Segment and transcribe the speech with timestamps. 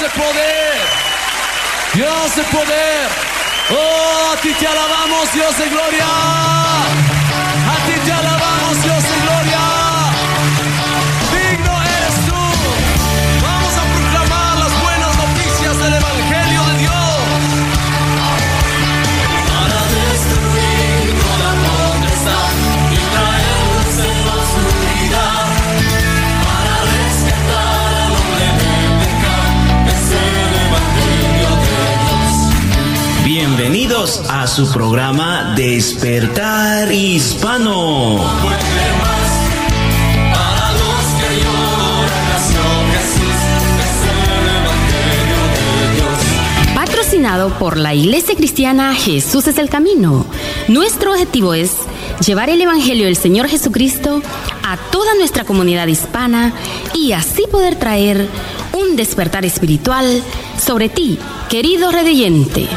[0.00, 0.72] de poder.
[1.92, 3.08] Dios de poder.
[3.70, 7.19] Oh, a ti te alabamos, Dios de gloria.
[33.56, 38.24] Bienvenidos a su programa Despertar Hispano.
[46.76, 50.26] Patrocinado por la Iglesia Cristiana Jesús es el Camino.
[50.68, 51.72] Nuestro objetivo es
[52.24, 54.22] llevar el Evangelio del Señor Jesucristo
[54.62, 56.52] a toda nuestra comunidad hispana
[56.94, 58.28] y así poder traer
[58.72, 60.22] un despertar espiritual
[60.56, 62.68] sobre ti, querido redeyente.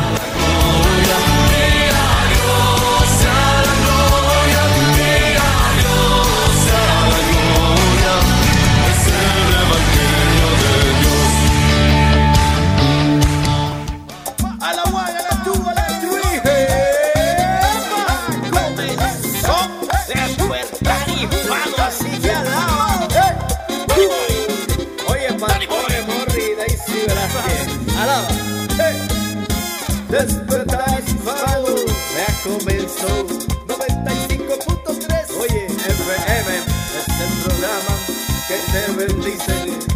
[39.24, 39.54] Bendice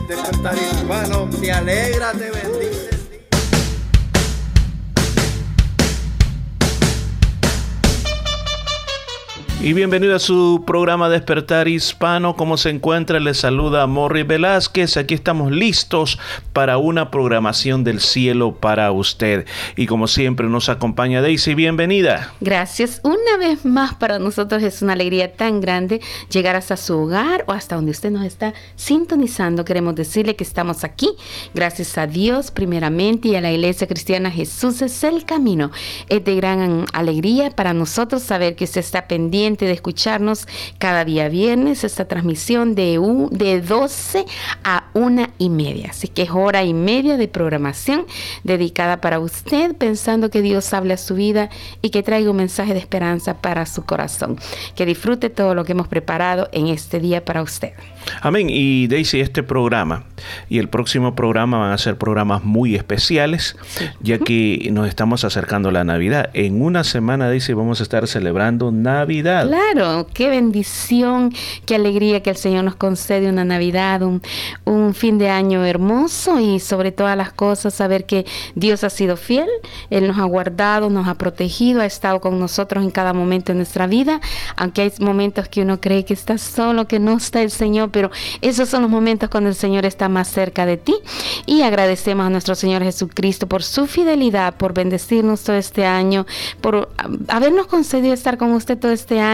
[0.08, 2.77] Despertar hispano, te alegra, te bendice
[9.68, 12.38] Y bienvenido a su programa Despertar Hispano.
[12.38, 13.20] ¿Cómo se encuentra?
[13.20, 14.96] Les saluda Morri Velázquez.
[14.96, 16.18] Aquí estamos listos
[16.54, 19.46] para una programación del cielo para usted.
[19.76, 21.54] Y como siempre nos acompaña Daisy.
[21.54, 22.34] Bienvenida.
[22.40, 23.02] Gracias.
[23.04, 27.52] Una vez más para nosotros es una alegría tan grande llegar hasta su hogar o
[27.52, 29.66] hasta donde usted nos está sintonizando.
[29.66, 31.10] Queremos decirle que estamos aquí.
[31.54, 35.72] Gracias a Dios primeramente y a la Iglesia Cristiana Jesús es el camino.
[36.08, 40.48] Es de gran alegría para nosotros saber que usted está pendiente de escucharnos
[40.78, 43.00] cada día viernes, esta transmisión de,
[43.32, 44.26] de 12
[44.64, 45.90] a una y media.
[45.92, 48.06] Así que es hora y media de programación
[48.44, 51.50] dedicada para usted, pensando que Dios habla a su vida
[51.82, 54.38] y que traiga un mensaje de esperanza para su corazón.
[54.76, 57.74] Que disfrute todo lo que hemos preparado en este día para usted.
[58.22, 58.48] Amén.
[58.50, 60.06] Y Daisy, este programa
[60.50, 63.56] y el próximo programa van a ser programas muy especiales,
[64.02, 66.30] ya que nos estamos acercando a la Navidad.
[66.34, 69.47] En una semana, Daisy, vamos a estar celebrando Navidad.
[69.48, 71.34] Claro, qué bendición,
[71.66, 74.22] qué alegría que el Señor nos concede una Navidad, un,
[74.66, 78.26] un fin de año hermoso y sobre todas las cosas saber que
[78.56, 79.48] Dios ha sido fiel,
[79.90, 83.58] Él nos ha guardado, nos ha protegido, ha estado con nosotros en cada momento de
[83.58, 84.20] nuestra vida,
[84.58, 88.12] aunque hay momentos que uno cree que está solo, que no está el Señor, pero
[88.42, 90.96] esos son los momentos cuando el Señor está más cerca de ti.
[91.46, 96.26] Y agradecemos a nuestro Señor Jesucristo por su fidelidad, por bendecirnos todo este año,
[96.60, 96.90] por
[97.30, 99.27] habernos concedido estar con usted todo este año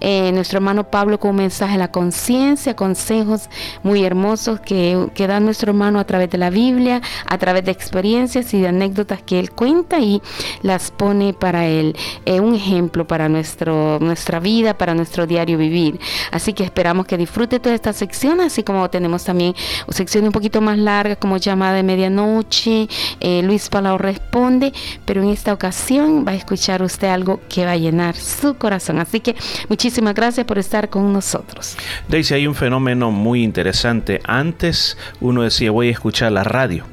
[0.01, 3.51] Eh, nuestro hermano Pablo con un mensaje de la conciencia, consejos
[3.83, 7.73] muy hermosos que, que, da nuestro hermano a través de la Biblia, a través de
[7.73, 10.23] experiencias y de anécdotas que él cuenta y
[10.63, 11.95] las pone para él,
[12.25, 16.01] eh, un ejemplo para nuestro, nuestra vida, para nuestro diario vivir.
[16.33, 19.55] Así que esperamos que disfrute toda esta sección, así como tenemos también
[19.91, 22.89] secciones un poquito más largas como llamada de medianoche,
[23.21, 24.73] eh, Luis Palau responde,
[25.05, 29.01] pero en esta ocasión va a escuchar usted algo que va a llenar su corazón.
[29.01, 29.37] Así que
[29.69, 31.77] muchísimas gracias por estar con nosotros.
[32.09, 34.21] Daisy, hay un fenómeno muy interesante.
[34.25, 36.85] Antes uno decía voy a escuchar la radio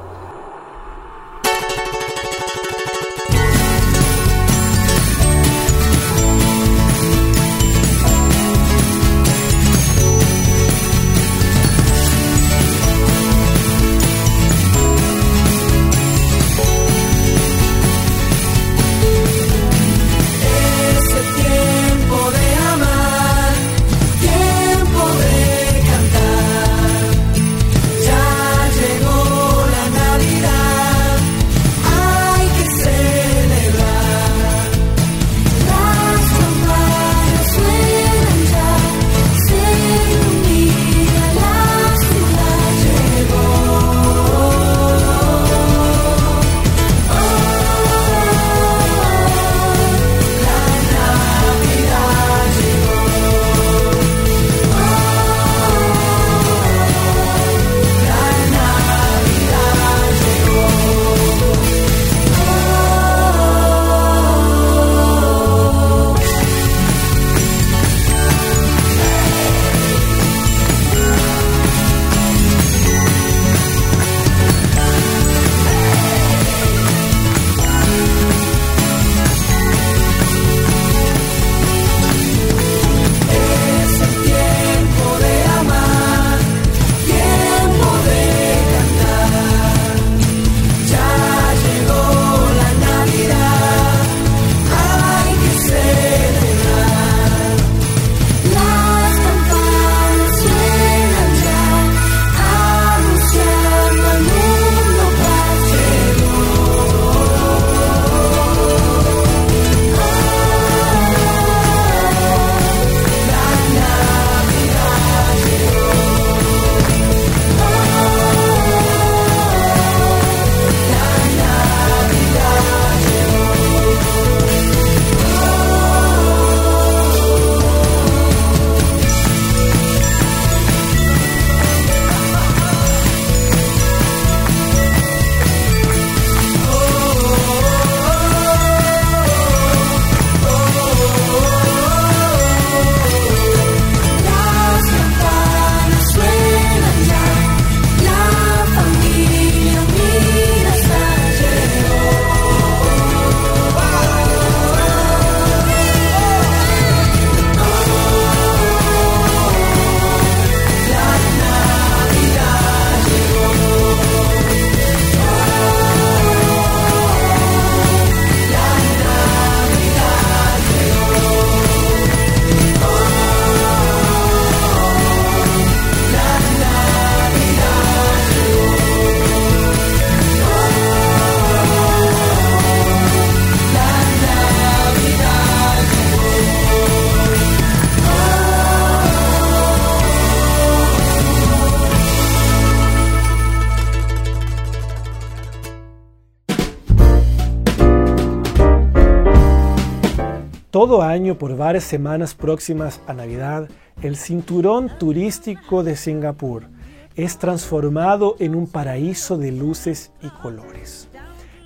[201.18, 203.68] Por varias semanas próximas a Navidad,
[204.02, 206.68] el cinturón turístico de Singapur
[207.16, 211.08] es transformado en un paraíso de luces y colores.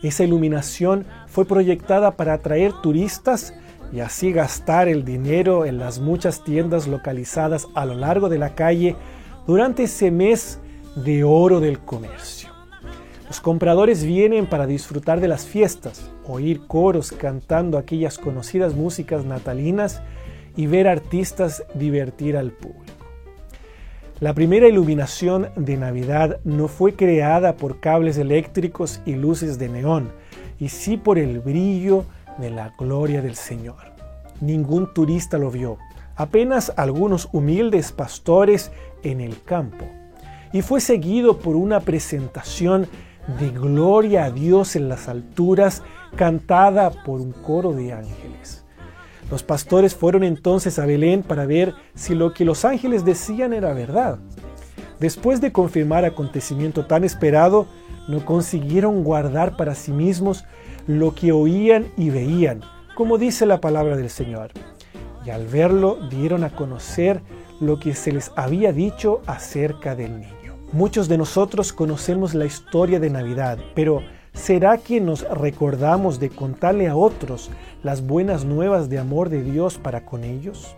[0.03, 3.53] Esa iluminación fue proyectada para atraer turistas
[3.93, 8.55] y así gastar el dinero en las muchas tiendas localizadas a lo largo de la
[8.55, 8.97] calle
[9.47, 10.61] durante ese mes
[10.97, 12.52] de oro del comercio.
[13.33, 20.03] Los compradores vienen para disfrutar de las fiestas, oír coros cantando aquellas conocidas músicas natalinas
[20.55, 23.07] y ver artistas divertir al público.
[24.21, 30.13] La primera iluminación de Navidad no fue creada por cables eléctricos y luces de neón,
[30.61, 32.05] y sí por el brillo
[32.37, 33.95] de la gloria del Señor.
[34.43, 35.79] Ningún turista lo vio,
[36.17, 38.73] apenas algunos humildes pastores
[39.03, 39.87] en el campo,
[40.53, 42.89] y fue seguido por una presentación
[43.39, 45.83] de gloria a Dios en las alturas
[46.17, 48.65] cantada por un coro de ángeles.
[49.31, 53.73] Los pastores fueron entonces a Belén para ver si lo que los ángeles decían era
[53.73, 54.19] verdad.
[55.01, 57.67] Después de confirmar acontecimiento tan esperado,
[58.09, 60.45] no consiguieron guardar para sí mismos
[60.87, 62.61] lo que oían y veían,
[62.95, 64.51] como dice la palabra del Señor.
[65.25, 67.23] Y al verlo dieron a conocer
[67.61, 70.42] lo que se les había dicho acerca del niño.
[70.73, 74.01] Muchos de nosotros conocemos la historia de Navidad, pero
[74.33, 77.51] ¿será que nos recordamos de contarle a otros
[77.83, 80.75] las buenas nuevas de amor de Dios para con ellos?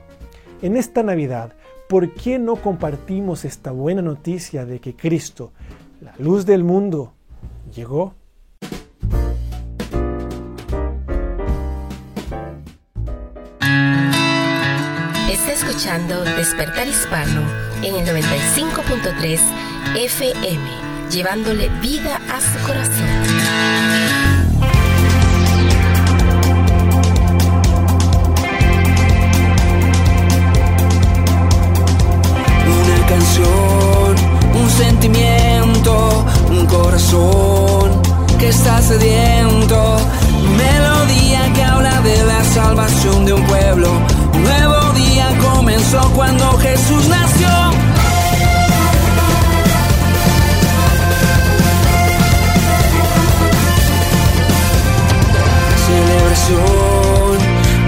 [0.62, 1.52] En esta Navidad,
[1.88, 5.52] ¿por qué no compartimos esta buena noticia de que Cristo,
[6.00, 7.12] la luz del mundo,
[7.72, 8.14] llegó?
[15.30, 17.42] Está escuchando Despertar Hispano
[17.84, 20.60] en el 95.3 FM,
[21.10, 23.04] llevándole vida a su corazón.
[32.66, 34.14] Una canción,
[34.54, 38.02] un sentimiento, un corazón
[38.38, 39.96] que está sediento.
[40.56, 43.88] Melodía que habla de la salvación de un pueblo.
[44.34, 47.93] Un nuevo día comenzó cuando Jesús nació.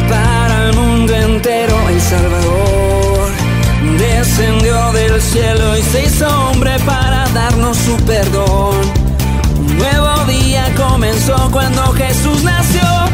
[0.08, 3.28] Para el mundo entero, El Salvador
[3.98, 8.76] descendió del cielo y se hizo hombre para darnos su perdón.
[9.58, 13.05] Un nuevo día comenzó cuando Jesús nació.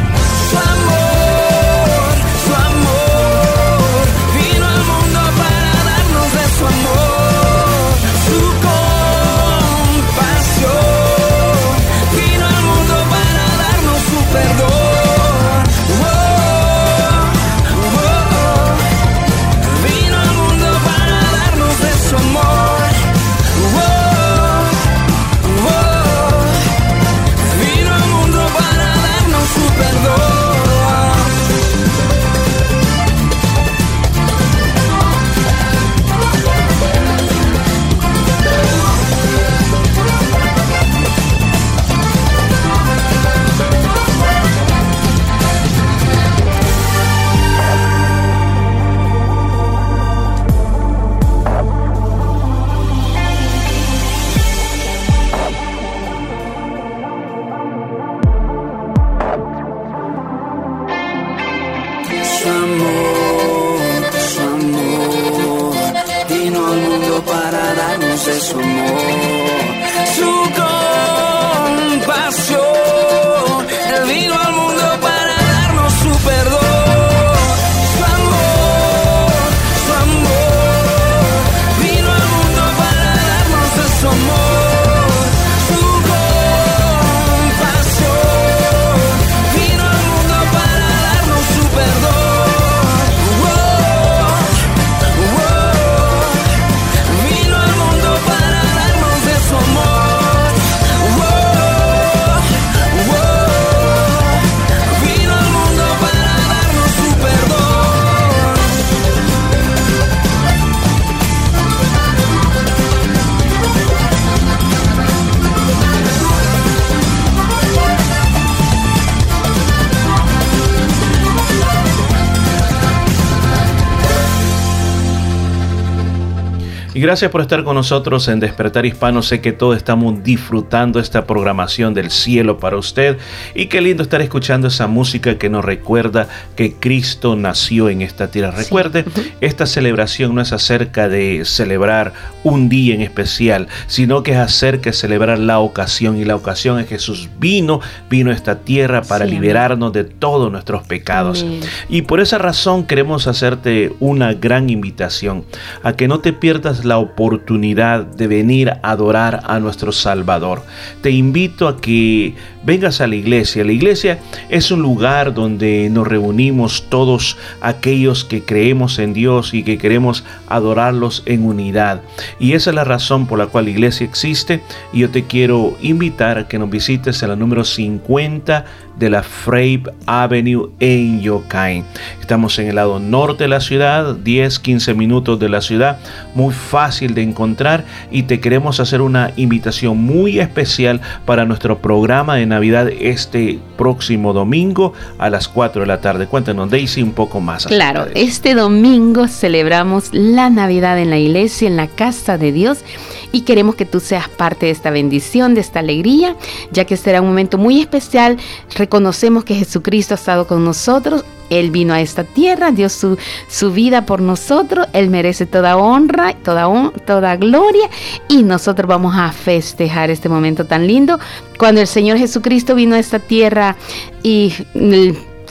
[127.02, 129.23] Gracias por estar con nosotros en Despertar Hispano.
[129.23, 133.18] Sé que todos estamos disfrutando esta programación del cielo para usted.
[133.54, 138.30] Y qué lindo estar escuchando esa música que nos recuerda que Cristo nació en esta
[138.30, 138.52] tierra.
[138.52, 139.04] Recuerde,
[139.40, 142.12] esta celebración no es acerca de celebrar
[142.44, 146.16] un día en especial, sino que es acerca de celebrar la ocasión.
[146.16, 149.40] Y la ocasión es Jesús vino, vino a esta tierra para Sí, amén.
[149.42, 151.42] liberarnos de todos nuestros pecados.
[151.42, 151.61] Amén.
[151.88, 155.44] Y por esa razón queremos hacerte una gran invitación
[155.82, 160.62] a que no te pierdas pierdas la oportunidad de venir a adorar a nuestro Salvador.
[161.00, 162.34] Te invito a que
[162.64, 163.64] vengas a la iglesia.
[163.64, 169.62] La iglesia es un lugar donde nos reunimos todos aquellos que creemos en Dios y
[169.62, 172.02] que queremos adorarlos en unidad.
[172.38, 174.62] Y esa es la razón por la cual la iglesia existe.
[174.92, 178.64] Y yo te quiero invitar a que nos visites en la número 50
[178.99, 181.85] de la Frape Avenue en Yokain.
[182.21, 185.99] Estamos en el lado norte de la ciudad, 10-15 minutos de la ciudad,
[186.35, 192.37] muy fácil de encontrar y te queremos hacer una invitación muy especial para nuestro programa
[192.37, 196.26] de Navidad este próximo domingo a las 4 de la tarde.
[196.26, 197.66] Cuéntanos, Daisy, un poco más.
[197.66, 202.85] Claro, este domingo celebramos la Navidad en la iglesia, en la casa de Dios
[203.32, 206.37] y queremos que tú seas parte de esta bendición, de esta alegría,
[206.71, 208.37] ya que será un momento muy especial.
[208.76, 211.25] Reconocemos que Jesucristo ha estado con nosotros.
[211.59, 213.18] Él vino a esta tierra, dio su,
[213.49, 214.87] su vida por nosotros.
[214.92, 217.88] Él merece toda honra, toda, toda gloria.
[218.28, 221.18] Y nosotros vamos a festejar este momento tan lindo.
[221.59, 223.76] Cuando el Señor Jesucristo vino a esta tierra
[224.23, 224.52] y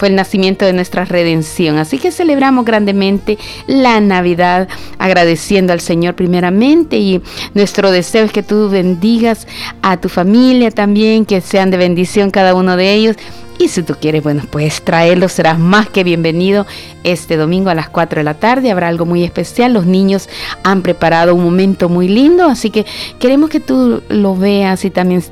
[0.01, 1.77] fue el nacimiento de nuestra redención.
[1.77, 4.67] Así que celebramos grandemente la Navidad,
[4.97, 7.21] agradeciendo al Señor primeramente y
[7.53, 9.47] nuestro deseo es que tú bendigas
[9.83, 13.15] a tu familia también, que sean de bendición cada uno de ellos.
[13.61, 16.65] Y si tú quieres, bueno, puedes traerlo, serás más que bienvenido
[17.03, 18.71] este domingo a las 4 de la tarde.
[18.71, 19.71] Habrá algo muy especial.
[19.71, 20.29] Los niños
[20.63, 22.87] han preparado un momento muy lindo, así que
[23.19, 25.23] queremos que tú lo veas y también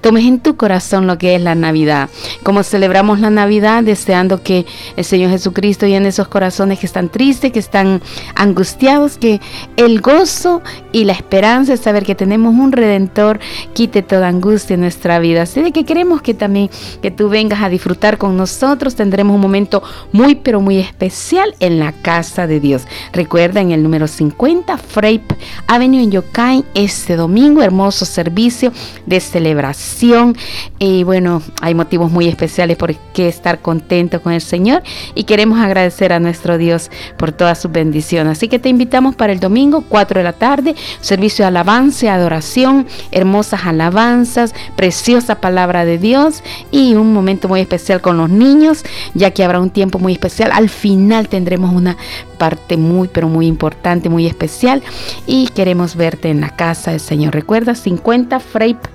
[0.00, 2.08] tomes en tu corazón lo que es la Navidad.
[2.42, 7.52] Como celebramos la Navidad, deseando que el Señor Jesucristo llene esos corazones que están tristes,
[7.52, 8.02] que están
[8.34, 9.40] angustiados, que
[9.76, 10.62] el gozo
[10.92, 13.40] y la esperanza de saber que tenemos un redentor
[13.72, 15.42] quite toda angustia en nuestra vida.
[15.42, 16.70] Así de que queremos que también
[17.02, 18.94] que tú vengas a disfrutar con nosotros.
[18.94, 22.82] Tendremos un momento muy pero muy especial en la casa de Dios.
[23.12, 25.36] Recuerda en el número 50 Frape
[25.66, 28.72] Avenue en Yokain este domingo hermoso servicio
[29.06, 29.59] de celebración
[30.78, 34.82] y bueno hay motivos muy especiales por qué estar contento con el Señor.
[35.14, 39.32] Y queremos agradecer a nuestro Dios por toda su bendición así que te invitamos para
[39.32, 45.98] el domingo 4 de la tarde servicio de alabanza adoración hermosas alabanzas preciosa palabra de
[45.98, 50.12] Dios y un momento muy especial con los niños ya que habrá un tiempo muy
[50.12, 50.50] especial.
[50.52, 51.96] Al final tendremos una
[52.38, 54.82] parte muy pero muy importante muy especial.
[55.26, 57.34] Y queremos verte en la casa del Señor.
[57.34, 58.88] Recuerda 50 Frape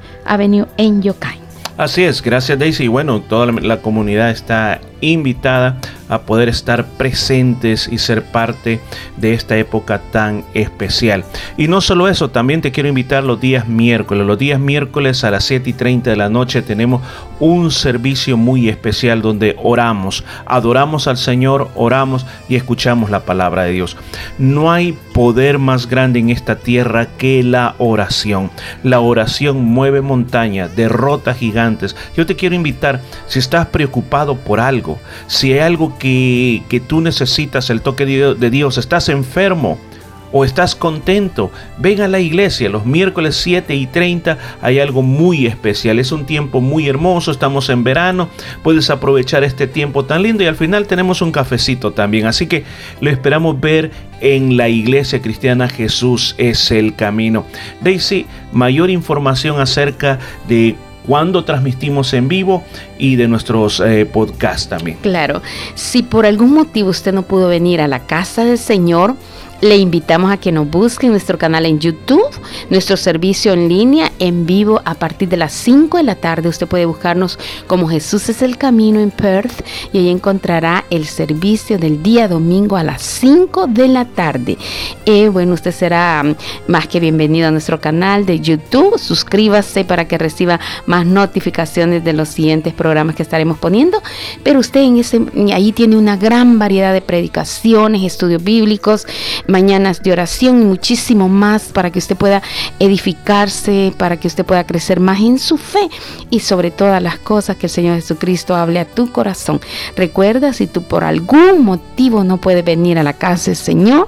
[0.78, 1.46] En Yokain
[1.78, 2.88] Así es, gracias Daisy.
[2.88, 4.80] Bueno, toda la comunidad está
[5.12, 8.80] invitada a poder estar presentes y ser parte
[9.18, 11.24] de esta época tan especial.
[11.58, 14.26] Y no solo eso, también te quiero invitar los días miércoles.
[14.26, 17.02] Los días miércoles a las 7 y 30 de la noche tenemos
[17.40, 23.72] un servicio muy especial donde oramos, adoramos al Señor, oramos y escuchamos la palabra de
[23.72, 23.98] Dios.
[24.38, 28.52] No hay poder más grande en esta tierra que la oración.
[28.84, 31.96] La oración mueve montañas, derrota gigantes.
[32.16, 34.95] Yo te quiero invitar, si estás preocupado por algo,
[35.28, 39.78] si hay algo que, que tú necesitas, el toque de de Dios, estás enfermo,
[40.38, 44.38] o estás contento, ven a la iglesia los miércoles 7 y 30.
[44.62, 48.28] Hay algo muy especial, es un tiempo muy hermoso, estamos en verano,
[48.62, 52.26] puedes aprovechar este tiempo tan lindo y al final tenemos un cafecito también.
[52.26, 52.66] Así que
[53.00, 57.46] lo esperamos ver en la iglesia cristiana Jesús es el camino.
[57.80, 60.76] Daisy, mayor información acerca de
[61.08, 62.64] cuándo transmitimos en vivo
[62.98, 64.98] y de nuestros eh, podcasts también.
[65.02, 65.42] Claro,
[65.76, 69.16] si por algún motivo usted no pudo venir a la casa del Señor,
[69.62, 72.30] le invitamos a que nos busque en nuestro canal en YouTube,
[72.70, 76.50] nuestro servicio en línea en vivo a partir de las 5 de la tarde.
[76.50, 81.78] Usted puede buscarnos como Jesús es el camino en Perth y ahí encontrará el servicio
[81.78, 84.58] del día domingo a las 5 de la tarde.
[85.06, 86.36] Eh, bueno, usted será mm,
[86.68, 89.00] más que bienvenido a nuestro canal de YouTube.
[89.00, 94.02] Suscríbase para que reciba más notificaciones de los siguientes programas que estaremos poniendo.
[94.44, 95.22] Pero usted en ese,
[95.54, 99.08] ahí tiene una gran variedad de predicaciones, estudios bíblicos,
[99.48, 102.42] mañanas de oración y muchísimo más para que usted pueda
[102.80, 105.90] edificarse, para que usted pueda crecer más en su fe
[106.30, 109.62] y sobre todas las cosas que el Señor Jesucristo hable a tu corazón.
[109.96, 114.08] Recuerda, si tú por algún motivo no puedes venir a la casa del Señor,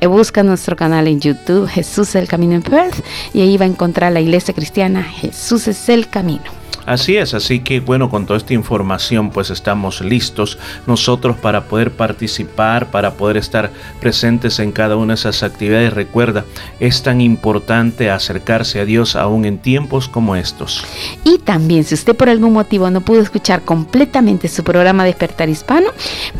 [0.00, 3.64] eh, busca nuestro canal en YouTube, Jesús es el Camino en Perth, y ahí va
[3.64, 6.57] a encontrar la iglesia cristiana, Jesús es el Camino.
[6.88, 11.90] Así es, así que bueno, con toda esta información pues estamos listos nosotros para poder
[11.90, 13.70] participar, para poder estar
[14.00, 15.92] presentes en cada una de esas actividades.
[15.92, 16.46] Recuerda,
[16.80, 20.82] es tan importante acercarse a Dios aún en tiempos como estos.
[21.24, 25.90] Y también, si usted por algún motivo no pudo escuchar completamente su programa Despertar Hispano,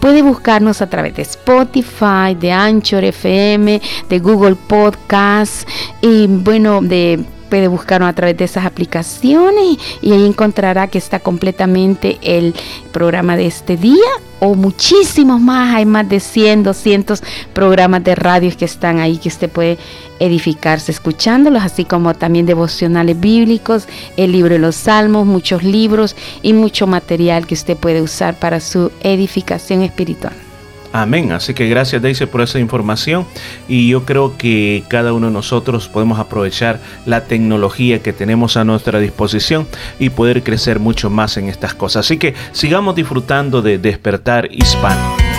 [0.01, 5.69] puede buscarnos a través de Spotify, de Anchor FM, de Google Podcast
[6.01, 11.21] y bueno, de puede buscarnos a través de esas aplicaciones y ahí encontrará que está
[11.21, 12.55] completamente el
[12.93, 15.75] programa de este día o muchísimos más.
[15.75, 19.79] Hay más de 100, 200 programas de radios que están ahí que usted puede
[20.21, 26.53] edificarse escuchándolos, así como también devocionales bíblicos, el libro de los salmos, muchos libros y
[26.53, 30.48] mucho material que usted puede usar para su edificación espiritual.
[30.93, 31.33] Amén.
[31.33, 33.27] Así que gracias Daisy por esa información
[33.69, 38.65] y yo creo que cada uno de nosotros podemos aprovechar la tecnología que tenemos a
[38.65, 39.67] nuestra disposición
[39.99, 42.07] y poder crecer mucho más en estas cosas.
[42.07, 45.38] Así que sigamos disfrutando de despertar hispano.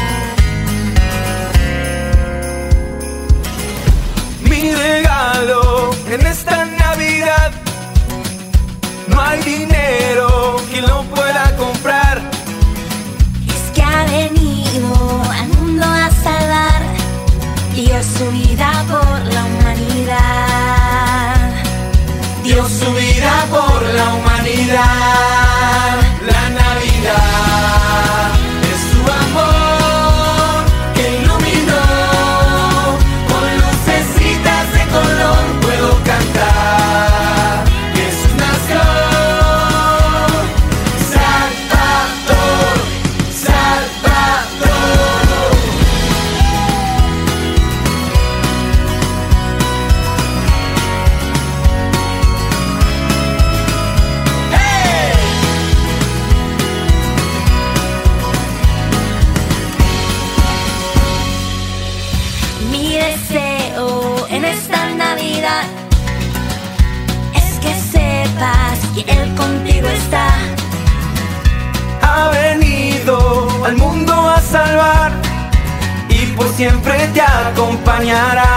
[76.60, 78.52] Siempre te acompañará.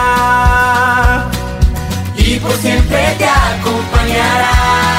[2.16, 4.91] Y por siempre te acompañará.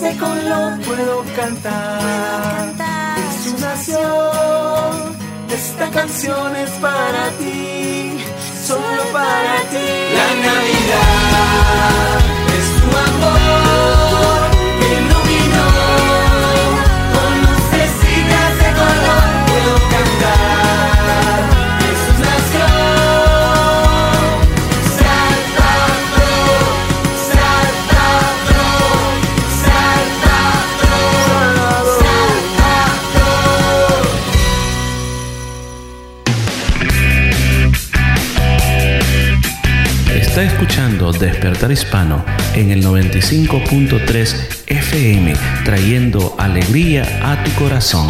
[0.00, 0.80] De color.
[0.80, 2.74] Puedo cantar.
[3.16, 3.98] Jesús nació.
[5.50, 8.18] Esta canción es para ti,
[8.66, 9.88] solo para ti.
[10.14, 12.15] La Navidad
[41.18, 42.24] Despertar Hispano
[42.54, 48.08] en el 95.3 FM, trayendo alegría a tu corazón.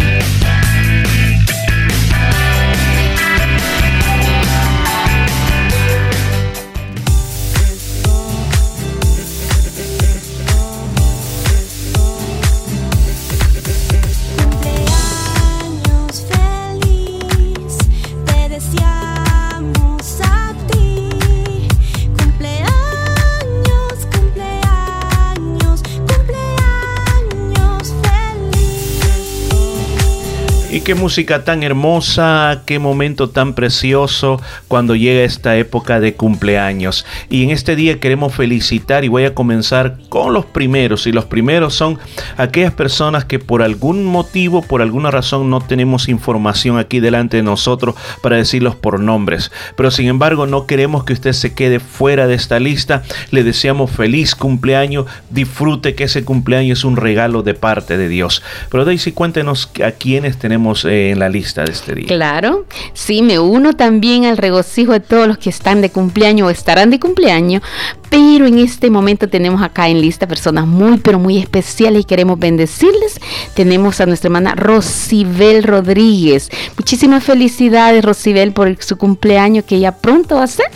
[30.86, 37.04] Qué música tan hermosa, qué momento tan precioso cuando llega esta época de cumpleaños.
[37.28, 41.08] Y en este día queremos felicitar y voy a comenzar con los primeros.
[41.08, 41.98] Y los primeros son
[42.36, 47.42] aquellas personas que por algún motivo, por alguna razón no tenemos información aquí delante de
[47.42, 49.50] nosotros para decirlos por nombres.
[49.76, 53.02] Pero sin embargo no queremos que usted se quede fuera de esta lista.
[53.32, 55.06] Le deseamos feliz cumpleaños.
[55.30, 58.44] Disfrute que ese cumpleaños es un regalo de parte de Dios.
[58.70, 62.06] Pero Daisy, cuéntenos a quiénes tenemos eh, en la lista de este día.
[62.06, 66.50] Claro, sí, me uno también al regocijo de todos los que están de cumpleaños o
[66.50, 67.62] estarán de cumpleaños,
[68.10, 72.38] pero en este momento tenemos acá en lista personas muy, pero muy especiales y queremos
[72.38, 73.20] bendecirles.
[73.54, 76.50] Tenemos a nuestra hermana Rosibel Rodríguez.
[76.76, 80.66] Muchísimas felicidades, Rosibel, por su cumpleaños que ya pronto va a ser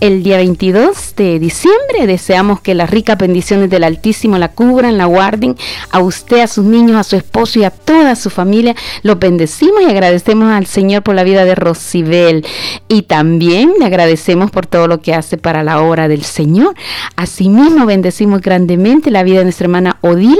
[0.00, 2.06] el día 22 de diciembre.
[2.06, 5.56] Deseamos que las ricas bendiciones del Altísimo la cubran, la guarden
[5.90, 8.74] a usted, a sus niños, a su esposo y a toda su familia.
[9.02, 12.46] Los bendecimos y agradecemos al Señor por la vida de Rosibel.
[12.88, 16.71] Y también le agradecemos por todo lo que hace para la obra del Señor.
[17.16, 20.36] Asimismo, bendecimos grandemente la vida de nuestra hermana Odilia,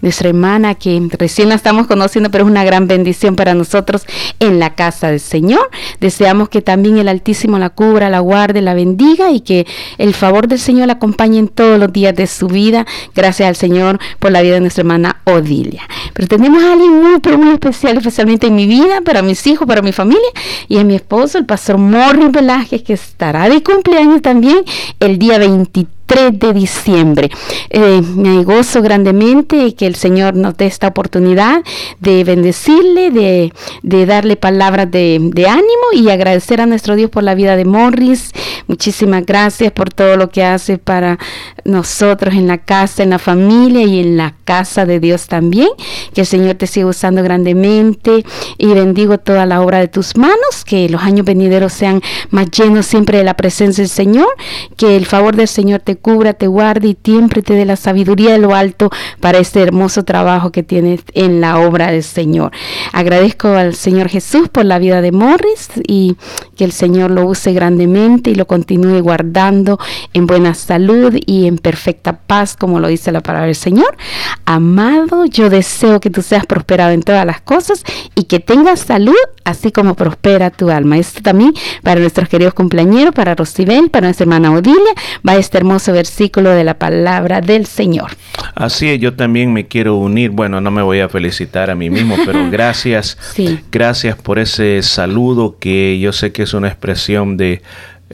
[0.00, 4.04] nuestra hermana que recién la estamos conociendo, pero es una gran bendición para nosotros
[4.40, 5.70] en la casa del Señor.
[6.00, 9.66] Deseamos que también el Altísimo la cubra, la guarde, la bendiga y que
[9.98, 12.86] el favor del Señor la acompañe en todos los días de su vida.
[13.14, 15.82] Gracias al Señor por la vida de nuestra hermana Odilia.
[16.14, 19.66] Pero tenemos a alguien muy, pero muy especial, especialmente en mi vida, para mis hijos,
[19.66, 20.20] para mi familia
[20.68, 24.64] y a mi esposo, el pastor Morris Velázquez, que estará de cumpleaños también
[25.00, 27.30] el día sentito 23 de diciembre.
[27.70, 31.62] Eh, me gozo grandemente que el Señor nos dé esta oportunidad
[32.00, 37.22] de bendecirle, de, de darle palabras de, de, ánimo y agradecer a nuestro Dios por
[37.22, 38.32] la vida de Morris.
[38.66, 41.18] Muchísimas gracias por todo lo que hace para
[41.64, 45.68] nosotros en la casa, en la familia y en la casa de Dios también.
[46.14, 48.24] Que el Señor te siga usando grandemente
[48.58, 52.86] y bendigo toda la obra de tus manos, que los años venideros sean más llenos
[52.86, 54.28] siempre de la presencia del Señor,
[54.76, 58.32] que el favor del Señor te cubra, te guarde y siempre te dé la sabiduría
[58.32, 62.52] de lo alto para este hermoso trabajo que tienes en la obra del Señor.
[62.92, 66.16] Agradezco al Señor Jesús por la vida de Morris y
[66.56, 69.78] que el Señor lo use grandemente y lo continúe guardando
[70.12, 73.96] en buena salud y en perfecta paz, como lo dice la palabra del Señor.
[74.44, 77.84] Amado, yo deseo que tú seas prosperado en todas las cosas
[78.14, 80.98] y que tengas salud, así como prospera tu alma.
[80.98, 84.92] Esto también para nuestros queridos cumpleañeros, para Rosibel, para nuestra hermana Odilia,
[85.26, 88.12] va este hermoso versículo de la palabra del Señor.
[88.54, 90.30] Así es, yo también me quiero unir.
[90.30, 93.16] Bueno, no me voy a felicitar a mí mismo, pero gracias.
[93.34, 93.60] Sí.
[93.70, 97.62] Gracias por ese saludo que yo sé que es una expresión de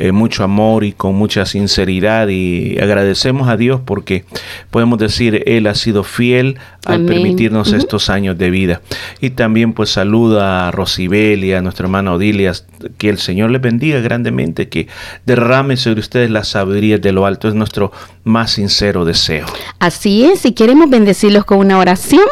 [0.00, 4.24] eh, mucho amor y con mucha sinceridad y agradecemos a Dios porque
[4.70, 7.06] podemos decir Él ha sido fiel al Amén.
[7.06, 8.80] permitirnos estos años de vida.
[9.20, 12.52] Y también pues saluda a Rosibel y a nuestra hermana Odilia,
[12.96, 14.86] que el Señor les bendiga grandemente, que
[15.26, 17.90] derrame sobre ustedes la sabiduría de lo alto, es nuestro
[18.22, 19.46] más sincero deseo.
[19.80, 22.26] Así es, y queremos bendecirlos con una oración,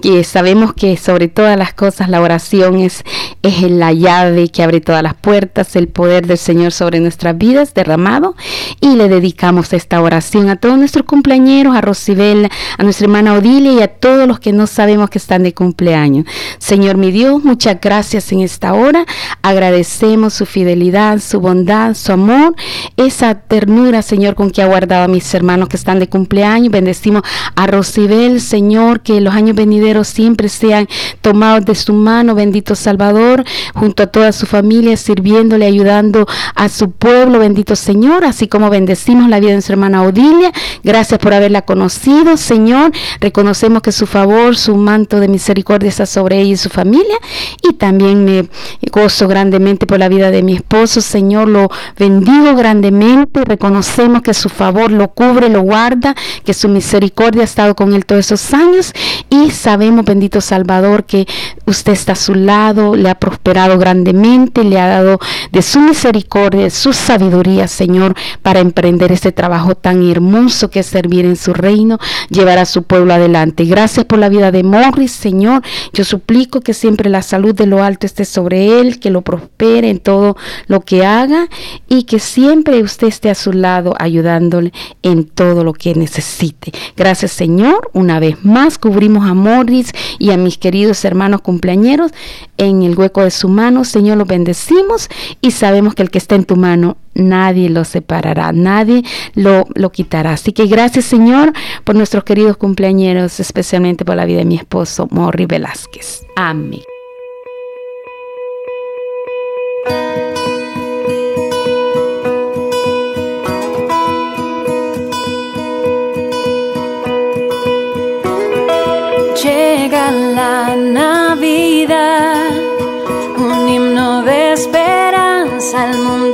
[0.00, 3.02] que sabemos que sobre todas las cosas la oración es,
[3.42, 7.72] es la llave que abre todas las puertas, el poder del Señor sobre nuestras vidas
[7.72, 8.36] derramado,
[8.80, 13.72] y le dedicamos esta oración a todos nuestros cumpleañeros, a Rosibel, a nuestra hermana Odilia
[13.72, 16.26] y a todos los que no sabemos que están de cumpleaños.
[16.58, 19.06] Señor mi Dios, muchas gracias en esta hora,
[19.40, 22.54] agradecemos su fidelidad, su bondad, su amor,
[22.98, 26.70] esa ternura, Señor, con que ha guardado a mis hermanos que están de cumpleaños.
[26.70, 27.22] Bendecimos
[27.56, 30.86] a Rosibel, Señor, que los años venideros siempre sean
[31.22, 33.44] tomados de su mano, bendito Salvador,
[33.74, 39.28] junto a toda su familia, sirviéndole, ayudando a su pueblo, bendito Señor, así como bendecimos
[39.28, 40.52] la vida de su hermana Odilia.
[40.82, 42.92] Gracias por haberla conocido, Señor.
[43.20, 47.16] Reconocemos que su favor, su manto de misericordia está sobre ella y su familia.
[47.62, 48.48] Y también me
[48.90, 51.48] gozo grandemente por la vida de mi esposo, Señor.
[51.48, 53.44] Lo bendigo grandemente.
[53.44, 58.04] Reconocemos que su favor lo cubre, lo guarda, que su misericordia ha estado con él
[58.04, 58.92] todos esos años.
[59.30, 61.26] Y sabemos, bendito Salvador, que
[61.66, 65.18] usted está a su lado, le ha prosperado grandemente, le ha dado
[65.52, 71.24] de su misericordia, de sabiduría, Señor, para emprender este trabajo tan hermoso que es servir
[71.24, 71.98] en su reino,
[72.30, 73.64] llevar a su pueblo adelante.
[73.64, 75.62] Gracias por la vida de Morris, Señor.
[75.92, 79.90] Yo suplico que siempre la salud de lo alto esté sobre él, que lo prospere
[79.90, 80.36] en todo
[80.68, 81.48] lo que haga
[81.88, 86.72] y que siempre usted esté a su lado ayudándole en todo lo que necesite.
[86.96, 87.90] Gracias, Señor.
[87.92, 92.12] Una vez más cubrimos a Morris y a mis queridos hermanos cumpleañeros
[92.56, 93.84] en el hueco de su mano.
[93.84, 95.08] Señor, los bendecimos
[95.40, 96.67] y sabemos que el que está en tu mano
[97.14, 99.02] nadie lo separará, nadie
[99.34, 100.32] lo, lo quitará.
[100.32, 101.52] Así que gracias Señor
[101.84, 106.22] por nuestros queridos cumpleañeros, especialmente por la vida de mi esposo Morri Velázquez.
[106.36, 106.80] Amén.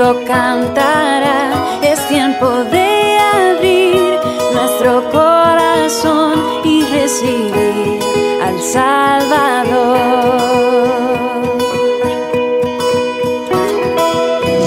[0.04, 1.78] Mundo cantará.
[1.82, 4.18] Es tiempo de abrir
[4.52, 8.00] nuestro corazón y recibir
[8.42, 10.04] al Salvador.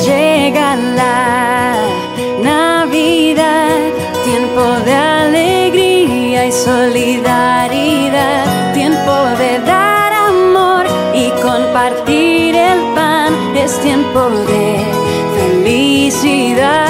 [0.06, 1.76] Llega la
[2.42, 3.78] Navidad,
[4.24, 14.30] tiempo de alegría y solidaridad, tiempo de dar amor y compartir el pan, es tiempo
[14.30, 14.67] de
[16.28, 16.87] felicidad.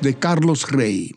[0.00, 1.14] De Carlos Rey.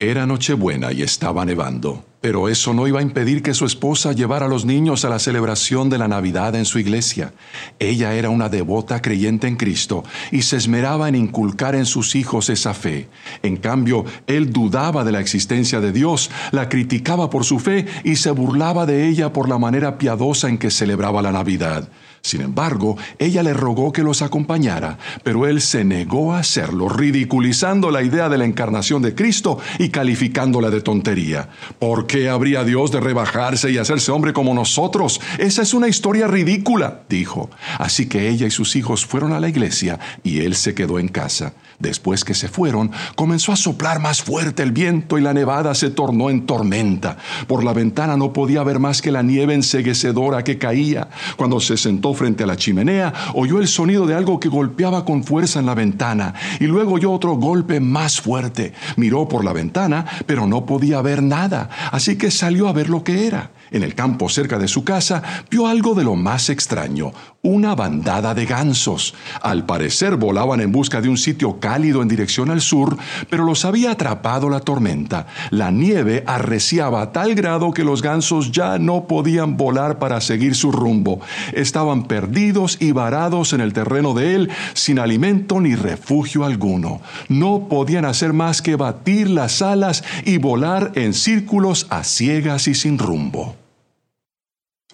[0.00, 4.46] Era Nochebuena y estaba nevando, pero eso no iba a impedir que su esposa llevara
[4.46, 7.32] a los niños a la celebración de la Navidad en su iglesia.
[7.78, 12.50] Ella era una devota creyente en Cristo y se esmeraba en inculcar en sus hijos
[12.50, 13.08] esa fe.
[13.42, 18.16] En cambio, él dudaba de la existencia de Dios, la criticaba por su fe y
[18.16, 21.88] se burlaba de ella por la manera piadosa en que celebraba la Navidad.
[22.24, 27.90] Sin embargo, ella le rogó que los acompañara, pero él se negó a hacerlo, ridiculizando
[27.90, 31.50] la idea de la encarnación de Cristo y calificándola de tontería.
[31.78, 35.20] ¿Por qué habría Dios de rebajarse y hacerse hombre como nosotros?
[35.36, 37.50] Esa es una historia ridícula, dijo.
[37.78, 41.08] Así que ella y sus hijos fueron a la iglesia y él se quedó en
[41.08, 41.52] casa.
[41.78, 45.90] Después que se fueron, comenzó a soplar más fuerte el viento y la nevada se
[45.90, 47.16] tornó en tormenta.
[47.46, 51.08] Por la ventana no podía ver más que la nieve enseguecedora que caía.
[51.36, 55.24] Cuando se sentó frente a la chimenea, oyó el sonido de algo que golpeaba con
[55.24, 58.72] fuerza en la ventana y luego oyó otro golpe más fuerte.
[58.96, 63.04] Miró por la ventana, pero no podía ver nada, así que salió a ver lo
[63.04, 63.50] que era.
[63.74, 65.20] En el campo cerca de su casa
[65.50, 67.10] vio algo de lo más extraño,
[67.42, 69.16] una bandada de gansos.
[69.42, 72.96] Al parecer volaban en busca de un sitio cálido en dirección al sur,
[73.28, 75.26] pero los había atrapado la tormenta.
[75.50, 80.54] La nieve arreciaba a tal grado que los gansos ya no podían volar para seguir
[80.54, 81.20] su rumbo.
[81.52, 87.00] Estaban perdidos y varados en el terreno de él, sin alimento ni refugio alguno.
[87.28, 92.74] No podían hacer más que batir las alas y volar en círculos a ciegas y
[92.76, 93.63] sin rumbo.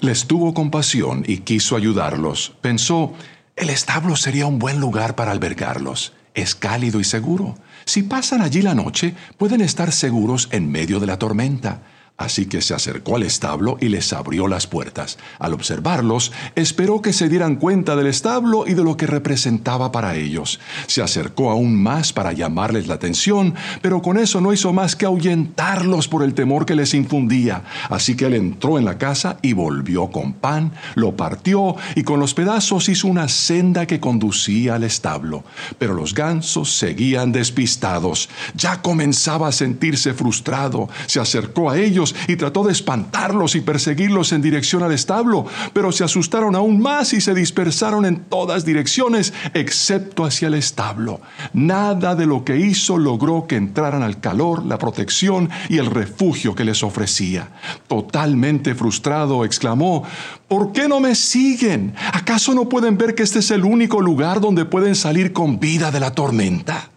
[0.00, 2.54] Les tuvo compasión y quiso ayudarlos.
[2.62, 3.12] Pensó,
[3.54, 6.14] el establo sería un buen lugar para albergarlos.
[6.32, 7.56] Es cálido y seguro.
[7.84, 11.82] Si pasan allí la noche, pueden estar seguros en medio de la tormenta.
[12.20, 15.16] Así que se acercó al establo y les abrió las puertas.
[15.38, 20.14] Al observarlos, esperó que se dieran cuenta del establo y de lo que representaba para
[20.16, 20.60] ellos.
[20.86, 25.06] Se acercó aún más para llamarles la atención, pero con eso no hizo más que
[25.06, 27.62] ahuyentarlos por el temor que les infundía.
[27.88, 32.20] Así que él entró en la casa y volvió con pan, lo partió y con
[32.20, 35.42] los pedazos hizo una senda que conducía al establo.
[35.78, 38.28] Pero los gansos seguían despistados.
[38.54, 40.90] Ya comenzaba a sentirse frustrado.
[41.06, 45.92] Se acercó a ellos y trató de espantarlos y perseguirlos en dirección al establo, pero
[45.92, 51.20] se asustaron aún más y se dispersaron en todas direcciones, excepto hacia el establo.
[51.52, 56.54] Nada de lo que hizo logró que entraran al calor, la protección y el refugio
[56.54, 57.48] que les ofrecía.
[57.88, 60.04] Totalmente frustrado, exclamó,
[60.48, 61.94] ¿Por qué no me siguen?
[62.12, 65.92] ¿Acaso no pueden ver que este es el único lugar donde pueden salir con vida
[65.92, 66.90] de la tormenta?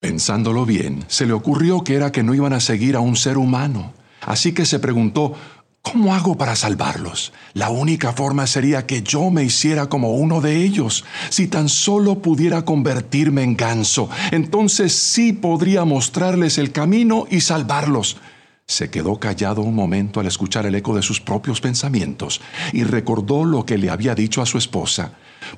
[0.00, 3.38] Pensándolo bien, se le ocurrió que era que no iban a seguir a un ser
[3.38, 3.94] humano.
[4.20, 5.34] Así que se preguntó,
[5.80, 7.32] ¿cómo hago para salvarlos?
[7.54, 11.04] La única forma sería que yo me hiciera como uno de ellos.
[11.30, 18.18] Si tan solo pudiera convertirme en ganso, entonces sí podría mostrarles el camino y salvarlos.
[18.66, 22.40] Se quedó callado un momento al escuchar el eco de sus propios pensamientos
[22.72, 25.12] y recordó lo que le había dicho a su esposa.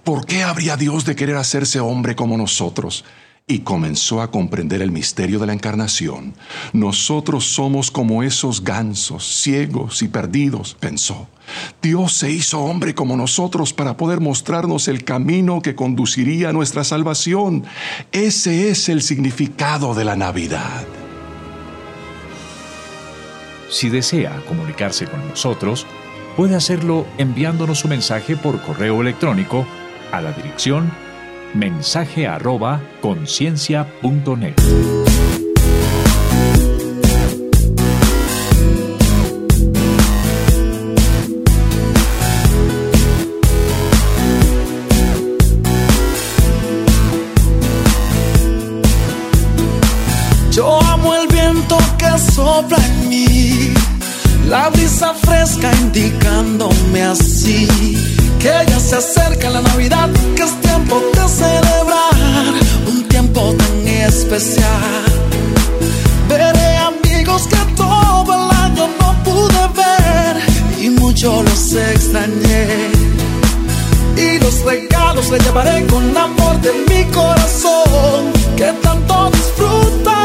[0.05, 3.05] ¿Por qué habría Dios de querer hacerse hombre como nosotros?
[3.49, 6.35] Y comenzó a comprender el misterio de la encarnación.
[6.75, 11.27] Nosotros somos como esos gansos, ciegos y perdidos, pensó.
[11.81, 16.85] Dios se hizo hombre como nosotros para poder mostrarnos el camino que conduciría a nuestra
[16.85, 17.65] salvación.
[18.13, 20.87] Ese es el significado de la Navidad.
[23.71, 25.87] Si desea comunicarse con nosotros,
[26.37, 29.67] puede hacerlo enviándonos un mensaje por correo electrónico
[30.13, 31.08] a la dirección
[31.55, 34.55] mensaje arroba conciencia.net.
[50.51, 53.75] Yo amo el viento que sopla en mí,
[54.49, 57.69] la brisa fresca indicándome así
[58.39, 62.15] que ya se acerca la Navidad, que es tiempo de celebrar
[62.87, 65.05] un tiempo tan especial.
[66.29, 70.37] Veré amigos que todo el año no pude ver
[70.81, 72.91] y mucho los extrañé.
[74.17, 80.18] Y los regalos le llevaré con amor de mi corazón, que tanto disfrutaré.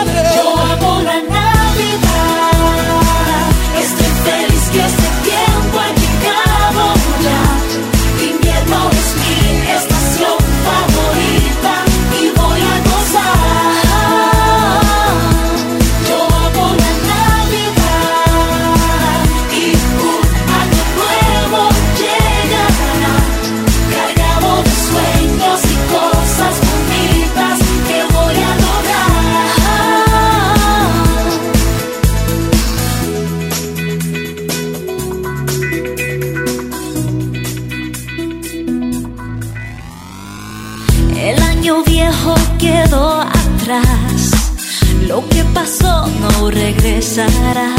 [46.49, 47.75] Regresará.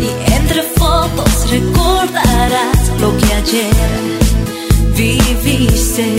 [0.00, 3.72] Y entre fotos recordarás lo que ayer
[4.94, 6.16] viviste.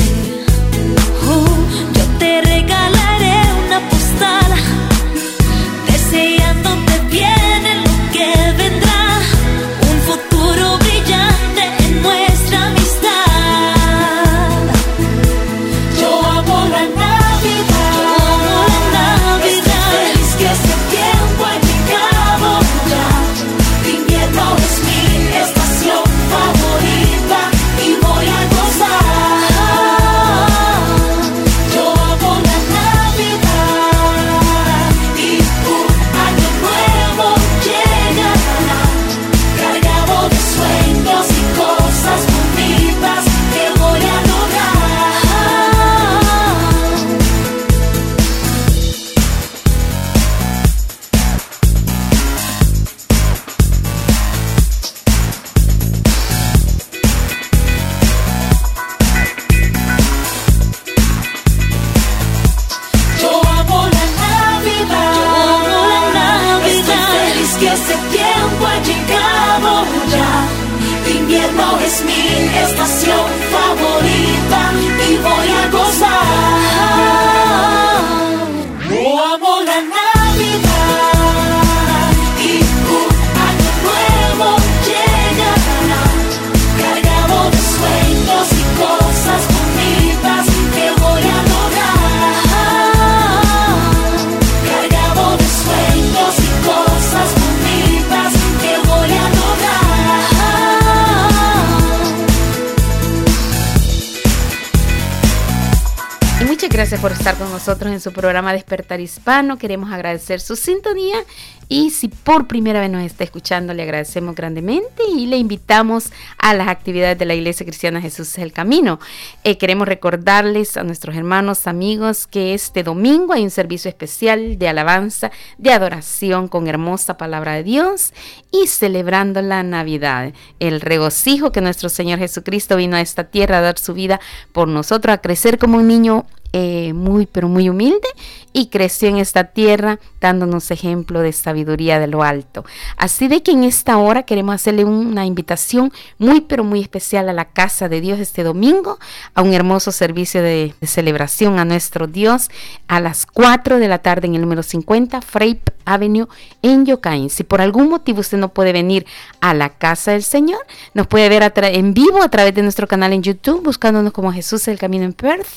[108.17, 109.57] Programa Despertar Hispano.
[109.57, 111.23] Queremos agradecer su sintonía
[111.69, 116.53] y si por primera vez nos está escuchando, le agradecemos grandemente y le invitamos a
[116.53, 118.99] las actividades de la Iglesia Cristiana Jesús es el Camino.
[119.43, 124.69] Eh, queremos recordarles a nuestros hermanos, amigos, que este domingo hay un servicio especial de
[124.69, 128.13] alabanza, de adoración con hermosa palabra de Dios
[128.49, 133.61] y celebrando la Navidad, el regocijo que nuestro Señor Jesucristo vino a esta tierra a
[133.61, 134.21] dar su vida
[134.53, 136.25] por nosotros, a crecer como un niño
[136.59, 138.07] eh, muy, pero muy humilde
[138.51, 142.65] y creció en esta tierra dándonos ejemplo de sabiduría de lo alto.
[142.97, 147.33] Así de que en esta hora queremos hacerle una invitación muy, pero muy especial a
[147.33, 148.97] la casa de Dios este domingo,
[149.35, 152.49] a un hermoso servicio de, celebración a nuestro Dios
[152.87, 156.27] a las 4 de la tarde en el número 50 Frape Avenue
[156.61, 157.29] en Yokain.
[157.29, 159.05] Si por algún motivo usted no puede venir
[159.41, 160.59] a la casa del Señor,
[160.93, 164.67] nos puede ver en vivo a través de nuestro canal en YouTube, buscándonos como Jesús
[164.67, 165.47] el Camino en Perth.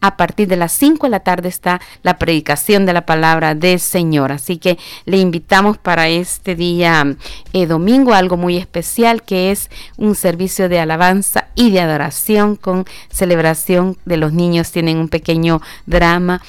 [0.00, 3.80] A partir de las 5 de la tarde está la predicación de la palabra del
[3.80, 4.32] Señor.
[4.32, 7.16] Así que le invitamos para este día
[7.52, 12.84] eh, domingo algo muy especial que es un servicio de alabanza y de adoración con
[13.10, 14.70] celebración de los niños.
[14.70, 16.42] Tienen un pequeño drama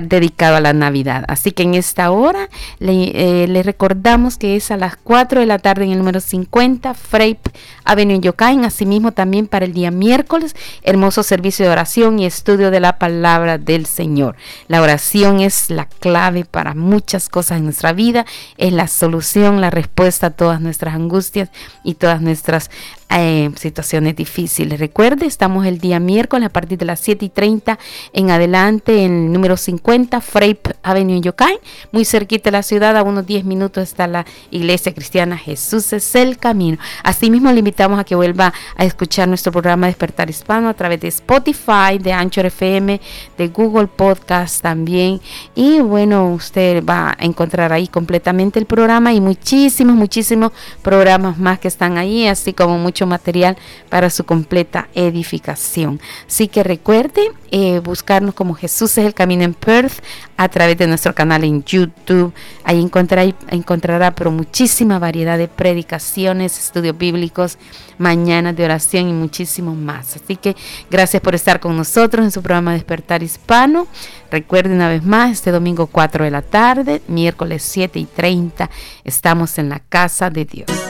[0.00, 1.24] dedicado a la Navidad.
[1.28, 3.12] Así que en esta hora le,
[3.44, 7.38] eh, recordamos que es a las 4 de la tarde en el número 50, Freip
[7.84, 8.64] Avenue Yokain.
[8.64, 13.58] Asimismo también para el día miércoles, hermoso servicio de oración y estudio de la palabra
[13.58, 14.36] del Señor.
[14.68, 18.24] La oración es la clave para muchas cosas en nuestra vida,
[18.56, 21.50] es la solución, la respuesta a todas nuestras angustias
[21.84, 22.70] y todas nuestras
[23.14, 24.80] eh, situaciones difíciles.
[24.80, 27.78] Recuerde, estamos el día miércoles a partir de las 7 y 30
[28.12, 31.58] en adelante en el número 50, Frape Avenue en Yokai,
[31.90, 36.14] muy cerquita de la ciudad, a unos 10 minutos está la iglesia cristiana Jesús es
[36.14, 36.78] el camino.
[37.02, 41.08] Asimismo, le invitamos a que vuelva a escuchar nuestro programa Despertar Hispano a través de
[41.08, 43.00] Spotify, de Anchor FM,
[43.36, 45.20] de Google Podcast también.
[45.54, 50.52] Y bueno, usted va a encontrar ahí completamente el programa y muchísimos, muchísimos
[50.82, 53.56] programas más que están ahí, así como muchos material
[53.88, 56.00] para su completa edificación.
[56.26, 60.02] Así que recuerde eh, buscarnos como Jesús es el camino en Perth
[60.36, 62.32] a través de nuestro canal en YouTube.
[62.64, 67.58] Ahí encontrará, encontrará pero muchísima variedad de predicaciones, estudios bíblicos,
[67.98, 70.16] mañanas de oración y muchísimo más.
[70.16, 70.56] Así que
[70.90, 73.86] gracias por estar con nosotros en su programa Despertar Hispano.
[74.30, 78.70] Recuerde una vez más, este domingo 4 de la tarde, miércoles 7 y 30,
[79.04, 80.81] estamos en la casa de Dios.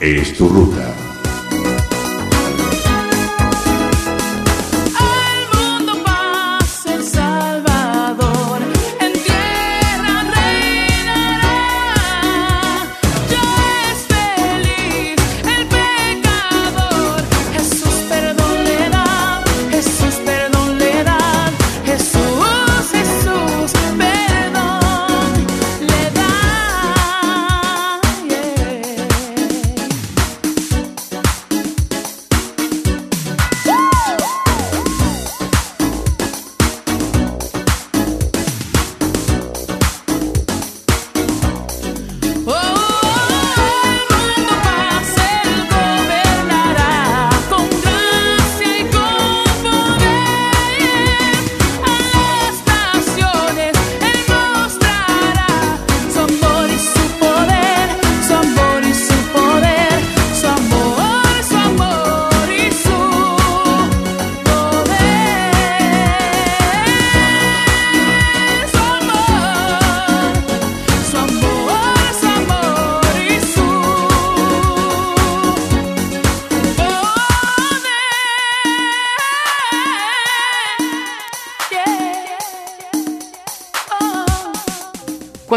[0.00, 0.89] Es tu ruta.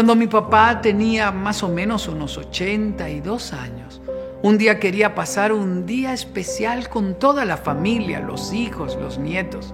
[0.04, 4.02] Cuando mi papá tenía más o menos unos 82 años,
[4.42, 9.72] un día quería pasar un día especial con toda la familia, los hijos, los nietos.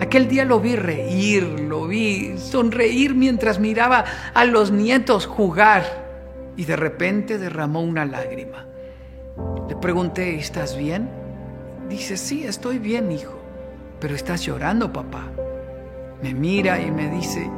[0.00, 5.82] Aquel día lo vi reír, lo vi sonreír mientras miraba a los nietos jugar
[6.56, 8.66] y de repente derramó una lágrima.
[9.68, 11.10] Le pregunté, ¿estás bien?
[11.88, 13.40] Dice, sí, estoy bien, hijo,
[13.98, 15.32] pero estás llorando, papá.
[16.22, 17.50] Me mira y me dice,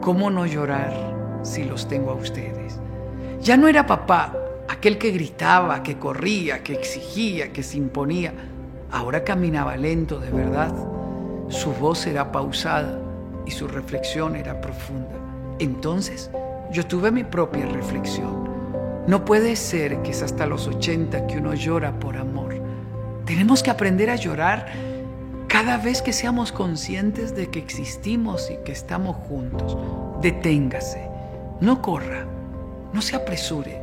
[0.00, 1.09] ¿cómo no llorar
[1.42, 2.78] si los tengo a ustedes?
[3.40, 4.34] Ya no era papá,
[4.68, 8.32] aquel que gritaba, que corría, que exigía, que se imponía.
[8.90, 10.72] Ahora caminaba lento de verdad.
[11.48, 12.98] Su voz era pausada
[13.46, 15.16] y su reflexión era profunda.
[15.58, 16.30] Entonces
[16.72, 18.48] yo tuve mi propia reflexión.
[19.06, 22.54] No puede ser que es hasta los 80 que uno llora por amor.
[23.24, 24.66] Tenemos que aprender a llorar
[25.48, 29.76] cada vez que seamos conscientes de que existimos y que estamos juntos.
[30.22, 31.09] Deténgase,
[31.60, 32.24] no corra,
[32.92, 33.82] no se apresure.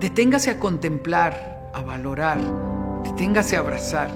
[0.00, 2.38] Deténgase a contemplar, a valorar,
[3.04, 4.10] deténgase a abrazar.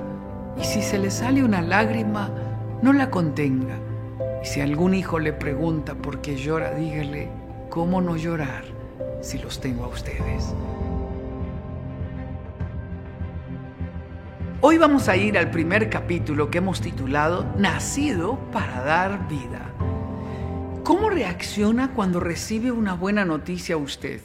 [0.60, 2.30] Y si se le sale una lágrima,
[2.82, 3.76] no la contenga.
[4.42, 7.28] Y si algún hijo le pregunta por qué llora, dígale,
[7.70, 8.64] ¿cómo no llorar
[9.20, 10.52] si los tengo a ustedes?
[14.62, 19.70] Hoy vamos a ir al primer capítulo que hemos titulado Nacido para dar vida.
[20.86, 24.20] ¿Cómo reacciona cuando recibe una buena noticia usted?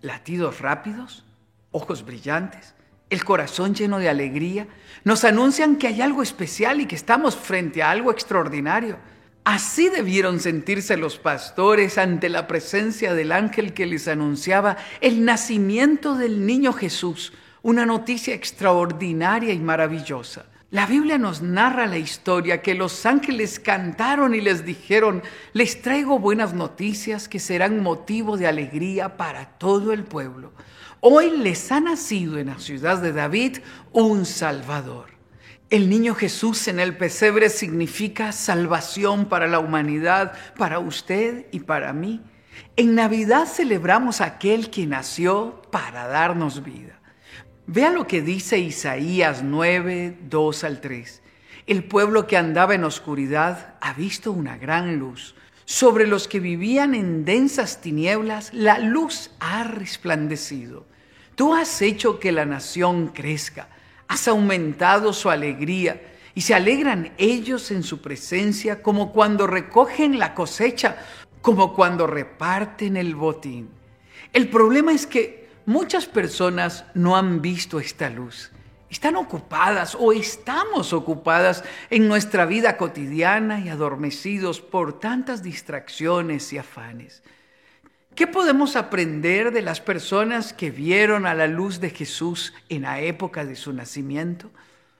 [0.00, 1.24] ¿Latidos rápidos?
[1.72, 2.76] ¿Ojos brillantes?
[3.10, 4.68] ¿El corazón lleno de alegría?
[5.02, 8.98] Nos anuncian que hay algo especial y que estamos frente a algo extraordinario.
[9.42, 16.14] Así debieron sentirse los pastores ante la presencia del ángel que les anunciaba el nacimiento
[16.14, 17.32] del niño Jesús,
[17.62, 20.46] una noticia extraordinaria y maravillosa.
[20.70, 25.22] La Biblia nos narra la historia que los ángeles cantaron y les dijeron,
[25.54, 30.52] les traigo buenas noticias que serán motivo de alegría para todo el pueblo.
[31.00, 33.60] Hoy les ha nacido en la ciudad de David
[33.92, 35.06] un Salvador.
[35.70, 41.94] El niño Jesús en el pesebre significa salvación para la humanidad, para usted y para
[41.94, 42.20] mí.
[42.76, 46.97] En Navidad celebramos a aquel que nació para darnos vida.
[47.68, 51.22] Vea lo que dice Isaías 9, 2 al 3.
[51.66, 55.36] El pueblo que andaba en oscuridad ha visto una gran luz.
[55.66, 60.86] Sobre los que vivían en densas tinieblas, la luz ha resplandecido.
[61.34, 63.68] Tú has hecho que la nación crezca
[64.08, 66.00] has aumentado su alegría
[66.34, 70.96] y se alegran ellos en su presencia como cuando recogen la cosecha,
[71.42, 73.68] como cuando reparten el botín.
[74.32, 78.50] El problema es que muchas personas no han visto esta luz.
[78.88, 86.58] Están ocupadas o estamos ocupadas en nuestra vida cotidiana y adormecidos por tantas distracciones y
[86.58, 87.22] afanes.
[88.14, 93.02] ¿Qué podemos aprender de las personas que vieron a la luz de Jesús en la
[93.02, 94.50] época de su nacimiento?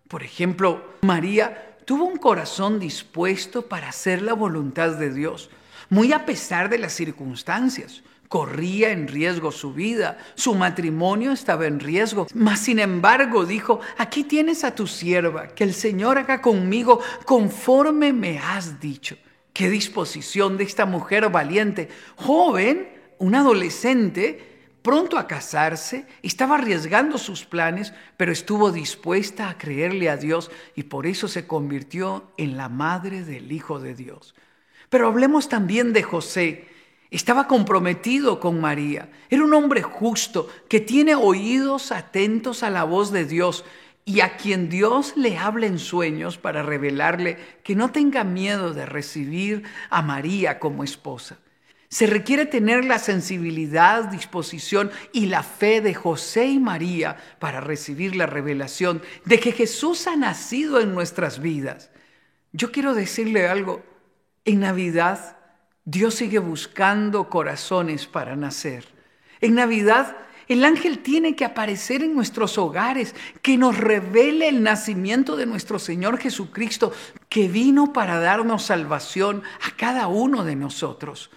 [0.06, 5.48] Por ejemplo, María tuvo un corazón dispuesto para hacer la voluntad de Dios,
[5.88, 8.02] muy a pesar de las circunstancias.
[8.28, 14.24] Corría en riesgo su vida, su matrimonio estaba en riesgo, mas sin embargo dijo, aquí
[14.24, 19.16] tienes a tu sierva, que el Señor haga conmigo conforme me has dicho.
[19.54, 27.44] Qué disposición de esta mujer valiente, joven, un adolescente pronto a casarse, estaba arriesgando sus
[27.44, 32.68] planes, pero estuvo dispuesta a creerle a Dios y por eso se convirtió en la
[32.68, 34.34] madre del Hijo de Dios.
[34.88, 36.68] Pero hablemos también de José.
[37.10, 39.08] Estaba comprometido con María.
[39.30, 43.64] Era un hombre justo que tiene oídos atentos a la voz de Dios
[44.04, 48.84] y a quien Dios le habla en sueños para revelarle que no tenga miedo de
[48.84, 51.38] recibir a María como esposa.
[51.90, 58.14] Se requiere tener la sensibilidad, disposición y la fe de José y María para recibir
[58.14, 61.90] la revelación de que Jesús ha nacido en nuestras vidas.
[62.52, 63.82] Yo quiero decirle algo,
[64.44, 65.37] en Navidad
[65.90, 68.84] Dios sigue buscando corazones para nacer.
[69.40, 75.34] En Navidad el ángel tiene que aparecer en nuestros hogares, que nos revele el nacimiento
[75.34, 76.92] de nuestro Señor Jesucristo,
[77.30, 81.30] que vino para darnos salvación a cada uno de nosotros.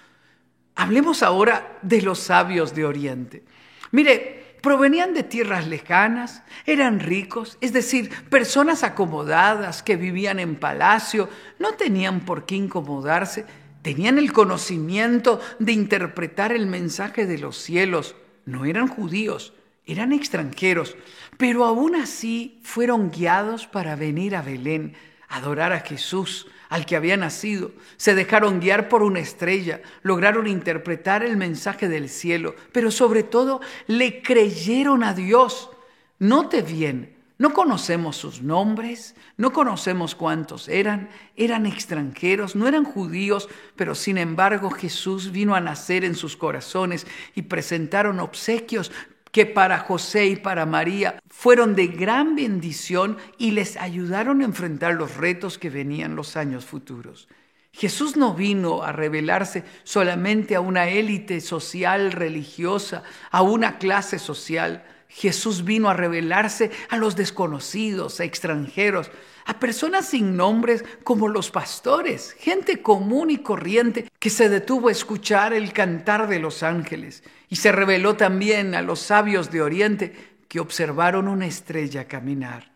[0.76, 3.46] Hablemos ahora de los sabios de Oriente.
[3.92, 11.30] Mire, provenían de tierras lejanas, eran ricos, es decir, personas acomodadas que vivían en palacio,
[11.58, 13.46] no tenían por qué incomodarse,
[13.82, 18.16] tenían el conocimiento de interpretar el mensaje de los cielos,
[18.46, 19.54] no eran judíos,
[19.86, 20.96] eran extranjeros,
[21.38, 24.96] pero aún así fueron guiados para venir a Belén,
[25.28, 31.22] adorar a Jesús, al que había nacido, se dejaron guiar por una estrella, lograron interpretar
[31.22, 35.70] el mensaje del cielo, pero sobre todo le creyeron a Dios.
[36.18, 43.50] Note bien, No conocemos sus nombres, no conocemos cuántos eran, eran extranjeros, no eran judíos,
[43.76, 48.92] pero sin embargo Jesús vino a nacer en sus corazones y presentaron obsequios
[49.32, 54.94] que para José y para María fueron de gran bendición y les ayudaron a enfrentar
[54.94, 57.28] los retos que venían los años futuros.
[57.72, 64.84] Jesús no vino a revelarse solamente a una élite social, religiosa, a una clase social.
[65.14, 69.12] Jesús vino a revelarse a los desconocidos, a extranjeros,
[69.46, 74.94] a personas sin nombres como los pastores, gente común y corriente que se detuvo a
[74.94, 77.24] escuchar el cantar de los ángeles.
[77.50, 80.16] Y se reveló también a los sabios de Oriente
[80.48, 82.72] que observaron una estrella caminar.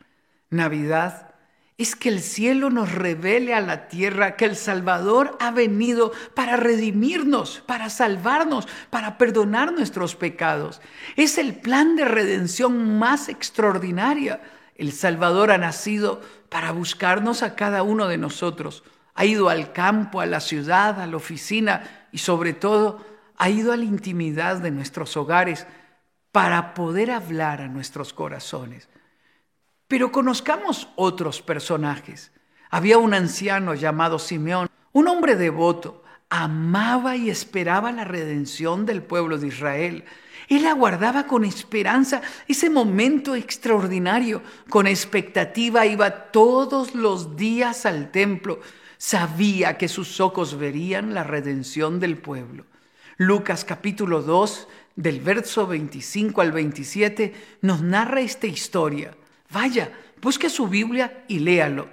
[0.49, 1.34] Navidad
[1.77, 6.55] es que el cielo nos revele a la tierra que el Salvador ha venido para
[6.55, 10.79] redimirnos, para salvarnos, para perdonar nuestros pecados.
[11.17, 14.41] Es el plan de redención más extraordinaria.
[14.75, 18.83] El Salvador ha nacido para buscarnos a cada uno de nosotros.
[19.13, 23.05] Ha ido al campo, a la ciudad, a la oficina y sobre todo
[23.37, 25.67] ha ido a la intimidad de nuestros hogares
[26.31, 28.87] para poder hablar a nuestros corazones.
[29.87, 32.31] Pero conozcamos otros personajes.
[32.69, 39.37] Había un anciano llamado Simeón, un hombre devoto, amaba y esperaba la redención del pueblo
[39.37, 40.05] de Israel.
[40.49, 44.41] Él aguardaba con esperanza ese momento extraordinario.
[44.69, 48.59] Con expectativa iba todos los días al templo.
[48.97, 52.65] Sabía que sus ojos verían la redención del pueblo.
[53.17, 59.15] Lucas capítulo 2, del verso 25 al 27, nos narra esta historia.
[59.55, 59.89] Vaya,
[60.21, 61.87] busque su Biblia y léalo.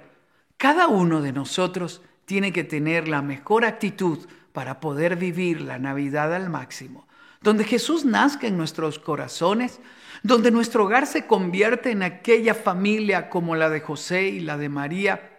[0.57, 4.19] Cada uno de nosotros tiene que tener la mejor actitud
[4.51, 7.07] para poder vivir la Navidad al máximo.
[7.39, 9.79] Donde Jesús nazca en nuestros corazones,
[10.23, 14.67] donde nuestro hogar se convierte en aquella familia como la de José y la de
[14.67, 15.31] María,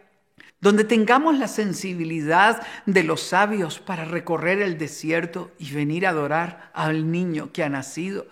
[0.63, 6.71] donde tengamos la sensibilidad de los sabios para recorrer el desierto y venir a adorar
[6.73, 8.27] al niño que ha nacido,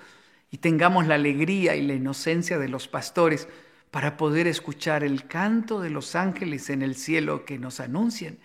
[0.51, 3.49] y tengamos la alegría y la inocencia de los pastores
[3.93, 8.39] para poder escuchar el canto de los ángeles en el cielo que nos anuncian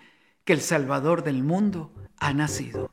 [0.43, 2.91] que el Salvador del mundo ha nacido.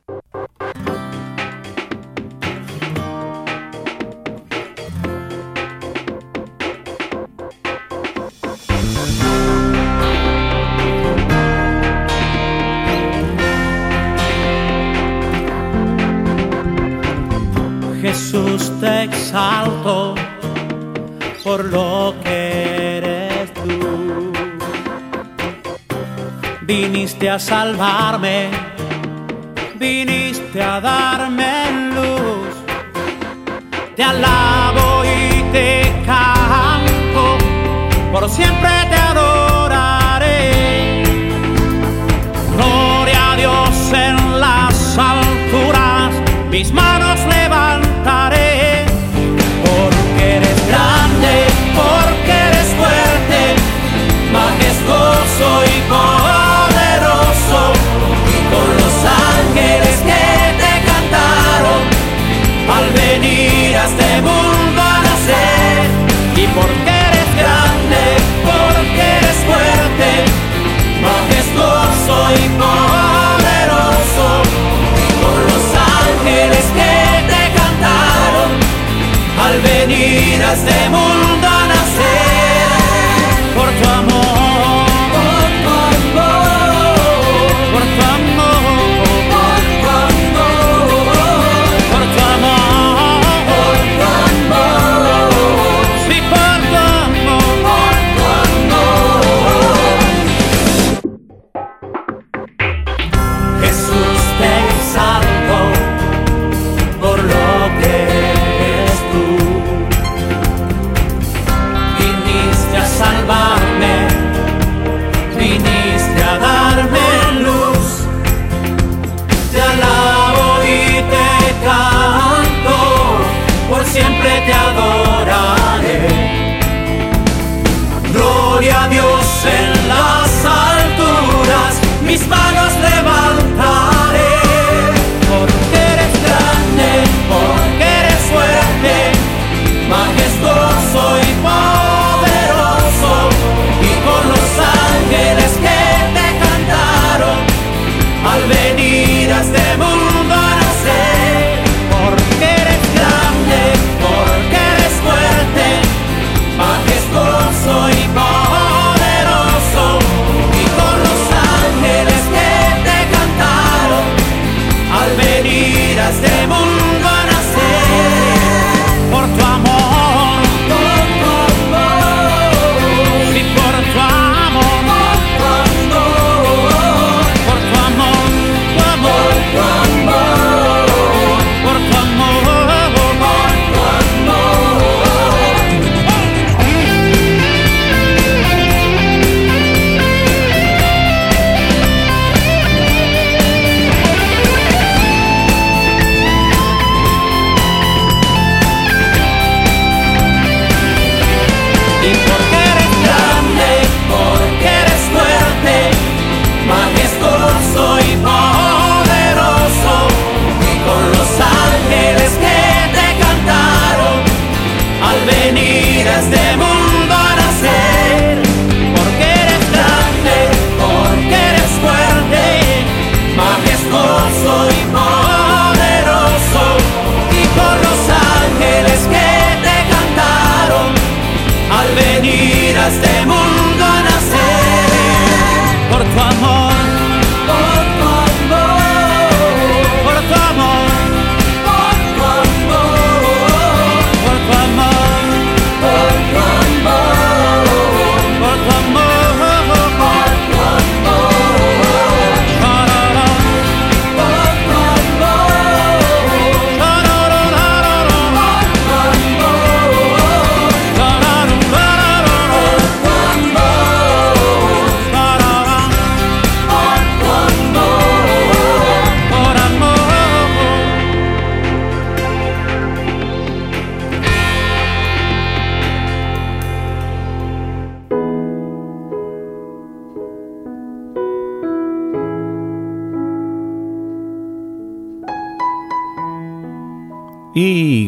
[18.01, 20.15] Jesús te exalto
[21.45, 24.31] por lo que eres tú.
[26.61, 28.49] Viniste a salvarme,
[29.75, 31.53] viniste a darme
[31.93, 32.55] luz.
[33.95, 37.37] Te alabo y te canto,
[38.11, 39.04] por siempre te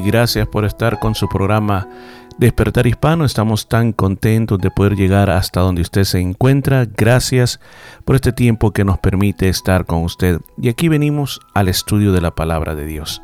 [0.07, 1.85] gracias por estar con su programa
[2.37, 3.25] Despertar Hispano.
[3.25, 6.85] Estamos tan contentos de poder llegar hasta donde usted se encuentra.
[6.85, 7.59] Gracias
[8.05, 10.39] por este tiempo que nos permite estar con usted.
[10.61, 13.21] Y aquí venimos al estudio de la palabra de Dios.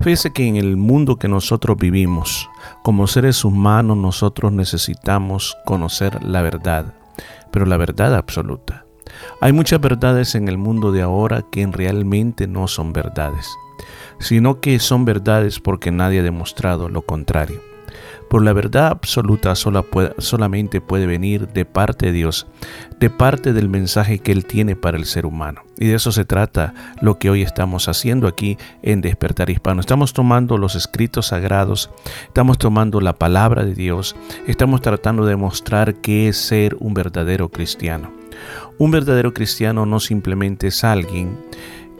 [0.00, 2.50] Fíjese que en el mundo que nosotros vivimos,
[2.82, 6.94] como seres humanos, nosotros necesitamos conocer la verdad,
[7.52, 8.84] pero la verdad absoluta.
[9.40, 13.48] Hay muchas verdades en el mundo de ahora que realmente no son verdades,
[14.18, 17.60] sino que son verdades porque nadie ha demostrado lo contrario.
[18.28, 22.48] Por la verdad absoluta solamente puede venir de parte de Dios,
[22.98, 25.62] de parte del mensaje que Él tiene para el ser humano.
[25.78, 29.80] Y de eso se trata lo que hoy estamos haciendo aquí en Despertar Hispano.
[29.80, 31.90] Estamos tomando los escritos sagrados,
[32.26, 34.16] estamos tomando la palabra de Dios,
[34.48, 38.12] estamos tratando de mostrar qué es ser un verdadero cristiano.
[38.78, 41.38] Un verdadero cristiano no simplemente es alguien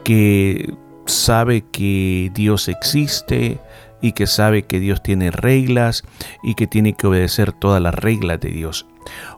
[0.02, 0.74] que
[1.06, 3.60] sabe que Dios existe,
[4.00, 6.04] y que sabe que Dios tiene reglas
[6.42, 8.86] y que tiene que obedecer todas las reglas de Dios.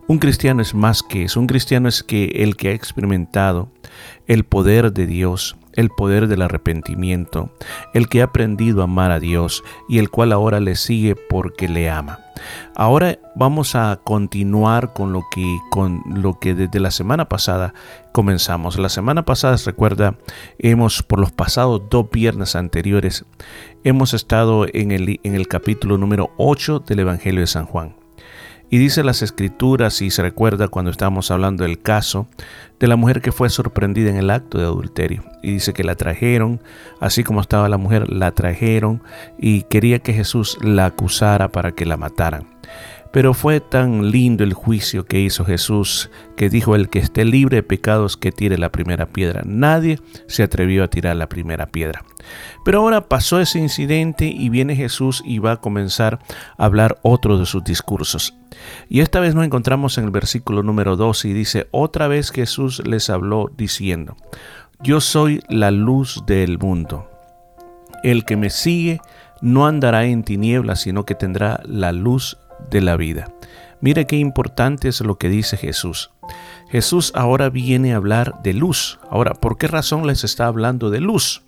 [0.06, 3.70] Un cristiano es más que eso, un cristiano es que el que ha experimentado
[4.26, 7.51] el poder de Dios, el poder del arrepentimiento,
[7.95, 11.68] el que ha aprendido a amar a Dios y el cual ahora le sigue porque
[11.68, 12.18] le ama.
[12.74, 17.74] Ahora vamos a continuar con lo que con lo que desde la semana pasada
[18.12, 18.76] comenzamos.
[18.76, 20.16] La semana pasada, recuerda,
[20.59, 23.24] hemos por los pasados dos viernes anteriores
[23.85, 27.97] hemos estado en el, en el capítulo número 8 del Evangelio de San Juan.
[28.70, 32.26] Y dice las escrituras, y se recuerda cuando estábamos hablando del caso
[32.78, 35.24] de la mujer que fue sorprendida en el acto de adulterio.
[35.42, 36.60] Y dice que la trajeron,
[37.00, 39.02] así como estaba la mujer, la trajeron
[39.38, 42.46] y quería que Jesús la acusara para que la mataran.
[43.12, 47.56] Pero fue tan lindo el juicio que hizo Jesús que dijo el que esté libre
[47.56, 49.42] de pecados que tire la primera piedra.
[49.44, 52.04] Nadie se atrevió a tirar la primera piedra.
[52.64, 56.18] Pero ahora pasó ese incidente y viene Jesús y va a comenzar
[56.59, 58.34] a hablar otro de sus discursos.
[58.88, 62.82] Y esta vez nos encontramos en el versículo número 12 y dice, otra vez Jesús
[62.86, 64.16] les habló diciendo,
[64.80, 67.11] yo soy la luz del mundo.
[68.02, 69.00] El que me sigue
[69.40, 72.38] no andará en tinieblas, sino que tendrá la luz
[72.70, 73.32] de la vida.
[73.80, 76.11] Mire qué importante es lo que dice Jesús.
[76.68, 78.98] Jesús ahora viene a hablar de luz.
[79.11, 81.42] Ahora, ¿por qué razón les está hablando de luz?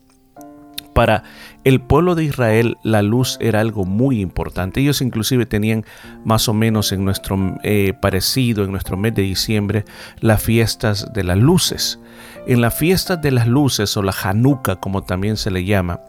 [0.94, 1.22] Para
[1.64, 4.80] el pueblo de Israel la luz era algo muy importante.
[4.80, 5.84] Ellos inclusive tenían
[6.24, 9.84] más o menos en nuestro eh, parecido, en nuestro mes de diciembre,
[10.20, 12.00] las fiestas de las luces.
[12.46, 16.00] En la fiesta de las luces o la Hanukkah como también se le llama,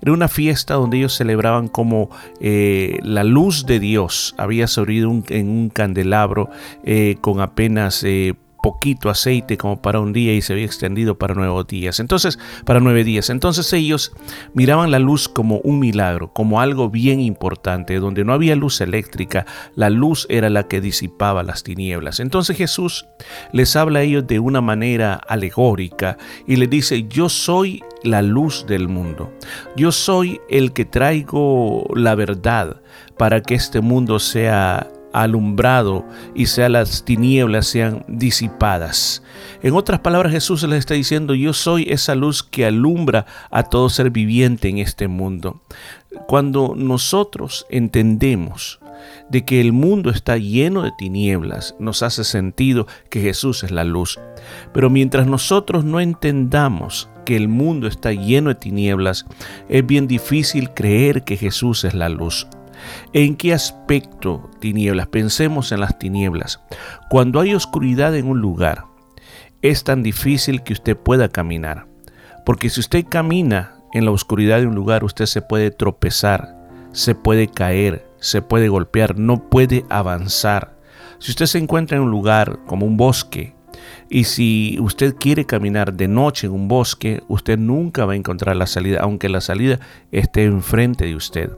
[0.00, 2.10] era una fiesta donde ellos celebraban como
[2.40, 6.48] eh, la luz de Dios había salido en un candelabro
[6.84, 8.04] eh, con apenas
[8.62, 12.00] poquito aceite como para un día y se había extendido para nueve días.
[12.00, 13.30] Entonces, para nueve días.
[13.30, 14.12] Entonces ellos
[14.54, 19.46] miraban la luz como un milagro, como algo bien importante, donde no había luz eléctrica,
[19.74, 22.20] la luz era la que disipaba las tinieblas.
[22.20, 23.06] Entonces Jesús
[23.52, 28.66] les habla a ellos de una manera alegórica y les dice, yo soy la luz
[28.66, 29.32] del mundo.
[29.76, 32.80] Yo soy el que traigo la verdad
[33.16, 36.04] para que este mundo sea alumbrado
[36.34, 39.22] y sea las tinieblas sean disipadas.
[39.62, 43.88] En otras palabras, Jesús les está diciendo, yo soy esa luz que alumbra a todo
[43.88, 45.60] ser viviente en este mundo.
[46.26, 48.80] Cuando nosotros entendemos
[49.28, 53.84] de que el mundo está lleno de tinieblas, nos hace sentido que Jesús es la
[53.84, 54.18] luz.
[54.72, 59.26] Pero mientras nosotros no entendamos que el mundo está lleno de tinieblas,
[59.68, 62.46] es bien difícil creer que Jesús es la luz.
[63.12, 65.08] ¿En qué aspecto tinieblas?
[65.08, 66.60] Pensemos en las tinieblas.
[67.08, 68.84] Cuando hay oscuridad en un lugar,
[69.62, 71.86] es tan difícil que usted pueda caminar.
[72.46, 76.56] Porque si usted camina en la oscuridad de un lugar, usted se puede tropezar,
[76.92, 80.78] se puede caer, se puede golpear, no puede avanzar.
[81.18, 83.54] Si usted se encuentra en un lugar como un bosque,
[84.08, 88.56] y si usted quiere caminar de noche en un bosque, usted nunca va a encontrar
[88.56, 89.78] la salida, aunque la salida
[90.10, 91.50] esté enfrente de usted.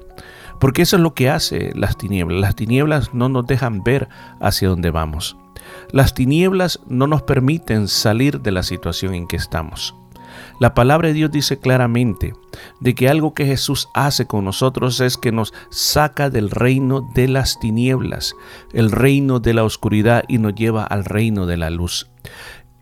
[0.62, 2.40] Porque eso es lo que hace las tinieblas.
[2.40, 4.08] Las tinieblas no nos dejan ver
[4.40, 5.36] hacia dónde vamos.
[5.90, 9.96] Las tinieblas no nos permiten salir de la situación en que estamos.
[10.60, 12.34] La palabra de Dios dice claramente
[12.78, 17.26] de que algo que Jesús hace con nosotros es que nos saca del reino de
[17.26, 18.36] las tinieblas,
[18.72, 22.08] el reino de la oscuridad y nos lleva al reino de la luz.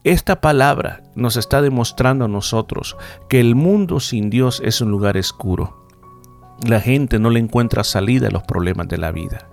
[0.05, 2.99] Esta palabra nos está demostrando a nosotros
[3.31, 5.80] que el mundo sin Dios es un lugar oscuro
[6.67, 9.47] la gente no le encuentra salida a los problemas de la vida.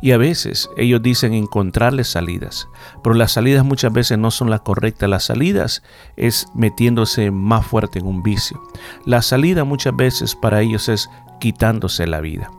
[0.00, 2.68] Y a veces ellos dicen encontrarles salidas,
[3.02, 5.08] pero las salidas muchas veces no son las correctas.
[5.08, 5.82] Las salidas
[6.16, 8.62] es metiéndose más fuerte en un vicio.
[9.04, 12.50] La salida muchas veces para ellos es quitándose la vida.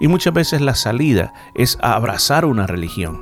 [0.00, 3.20] Y muchas veces la salida es abrazar una religión.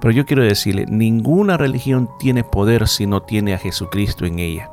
[0.00, 4.70] Pero yo quiero decirle, ninguna religión tiene poder si no tiene a Jesucristo en ella.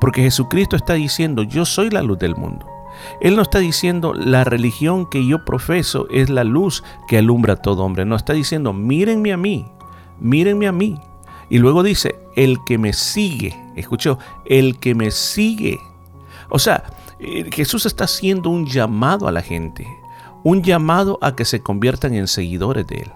[0.00, 2.77] Porque Jesucristo está diciendo, yo soy la luz del mundo.
[3.20, 7.62] Él no está diciendo la religión que yo profeso es la luz que alumbra a
[7.62, 8.04] todo hombre.
[8.04, 9.66] No está diciendo, mírenme a mí,
[10.20, 11.00] mírenme a mí.
[11.50, 15.78] Y luego dice, el que me sigue, escuchó, el que me sigue.
[16.50, 16.84] O sea,
[17.18, 19.86] eh, Jesús está haciendo un llamado a la gente,
[20.44, 23.12] un llamado a que se conviertan en seguidores de Él.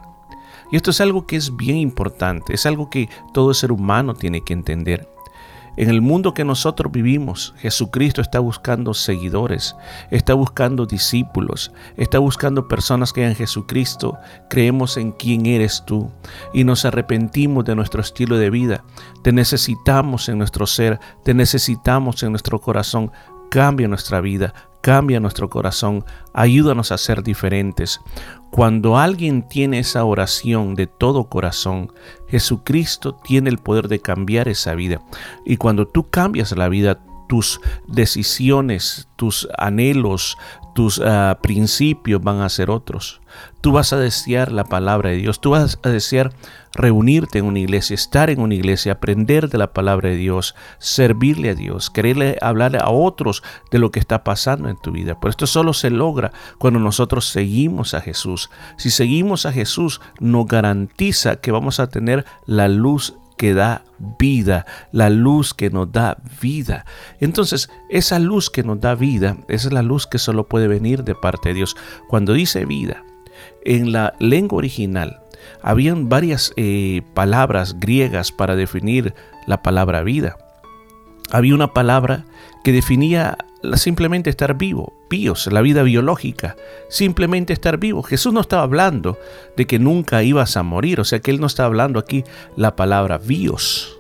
[0.71, 4.41] Y esto es algo que es bien importante, es algo que todo ser humano tiene
[4.41, 5.12] que entender.
[5.77, 9.75] En el mundo que nosotros vivimos, Jesucristo está buscando seguidores,
[10.11, 14.19] está buscando discípulos, está buscando personas que en Jesucristo
[14.51, 16.11] creemos en quién eres tú
[16.53, 18.85] y nos arrepentimos de nuestro estilo de vida.
[19.23, 23.11] Te necesitamos en nuestro ser, te necesitamos en nuestro corazón.
[23.51, 26.05] Cambia nuestra vida, cambia nuestro corazón,
[26.35, 28.01] ayúdanos a ser diferentes.
[28.51, 31.91] Cuando alguien tiene esa oración de todo corazón,
[32.29, 35.01] Jesucristo tiene el poder de cambiar esa vida.
[35.47, 40.37] Y cuando tú cambias la vida, tus decisiones, tus anhelos,
[40.75, 43.23] tus ah, principios van a ser otros.
[43.63, 46.35] Tú vas a desear la palabra de Dios, tú vas a desear
[46.75, 51.51] reunirte en una iglesia, estar en una iglesia, aprender de la palabra de Dios, servirle
[51.51, 55.19] a Dios, quererle hablar a otros de lo que está pasando en tu vida.
[55.21, 58.51] Pero esto solo se logra cuando nosotros seguimos a Jesús.
[58.77, 63.85] Si seguimos a Jesús, nos garantiza que vamos a tener la luz que da
[64.19, 66.85] vida, la luz que nos da vida.
[67.19, 71.03] Entonces, esa luz que nos da vida, esa es la luz que solo puede venir
[71.05, 71.77] de parte de Dios.
[72.09, 73.05] Cuando dice vida,
[73.65, 75.22] en la lengua original,
[75.63, 79.15] habían varias eh, palabras griegas para definir
[79.47, 80.37] la palabra vida.
[81.31, 82.25] Había una palabra
[82.63, 83.39] que definía
[83.75, 86.57] simplemente estar vivo, bios, la vida biológica,
[86.89, 88.03] simplemente estar vivo.
[88.03, 89.19] Jesús no estaba hablando
[89.57, 92.25] de que nunca ibas a morir, o sea que él no está hablando aquí
[92.57, 93.99] la palabra bios.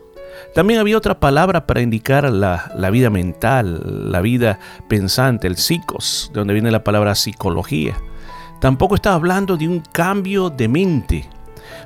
[0.55, 6.30] También había otra palabra para indicar la, la vida mental, la vida pensante, el psicos,
[6.34, 7.97] de donde viene la palabra psicología.
[8.63, 11.29] Tampoco está hablando de un cambio de mente,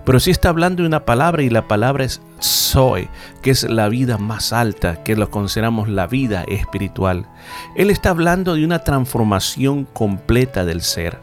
[0.04, 3.08] pero sí está hablando de una palabra y la palabra es Zoe,
[3.40, 7.28] que es la vida más alta, que lo consideramos la vida espiritual.
[7.76, 11.18] Él está hablando de una transformación completa del ser.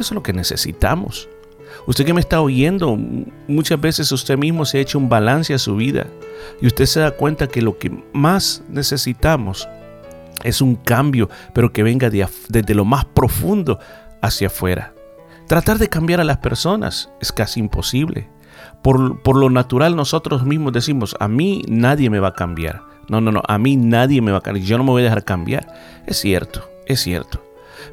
[0.00, 1.28] Eso es lo que necesitamos.
[1.86, 2.96] Usted que me está oyendo,
[3.48, 6.06] muchas veces usted mismo se ha hecho un balance a su vida
[6.62, 9.68] y usted se da cuenta que lo que más necesitamos
[10.42, 13.78] es un cambio, pero que venga desde lo más profundo
[14.26, 14.92] hacia afuera.
[15.46, 18.28] Tratar de cambiar a las personas es casi imposible.
[18.82, 22.82] Por, por, lo natural nosotros mismos decimos, a mí nadie me va a cambiar.
[23.08, 24.66] No, no, no, a mí nadie me va a cambiar.
[24.66, 25.66] Yo no me voy a dejar cambiar.
[26.06, 27.46] Es cierto, es cierto.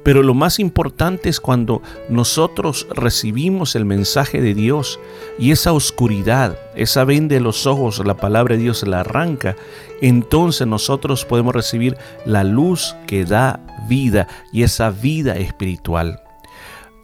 [0.03, 4.99] Pero lo más importante es cuando nosotros recibimos el mensaje de Dios
[5.37, 9.55] y esa oscuridad, esa venda de los ojos, la palabra de Dios la arranca,
[10.01, 16.22] entonces nosotros podemos recibir la luz que da vida y esa vida espiritual.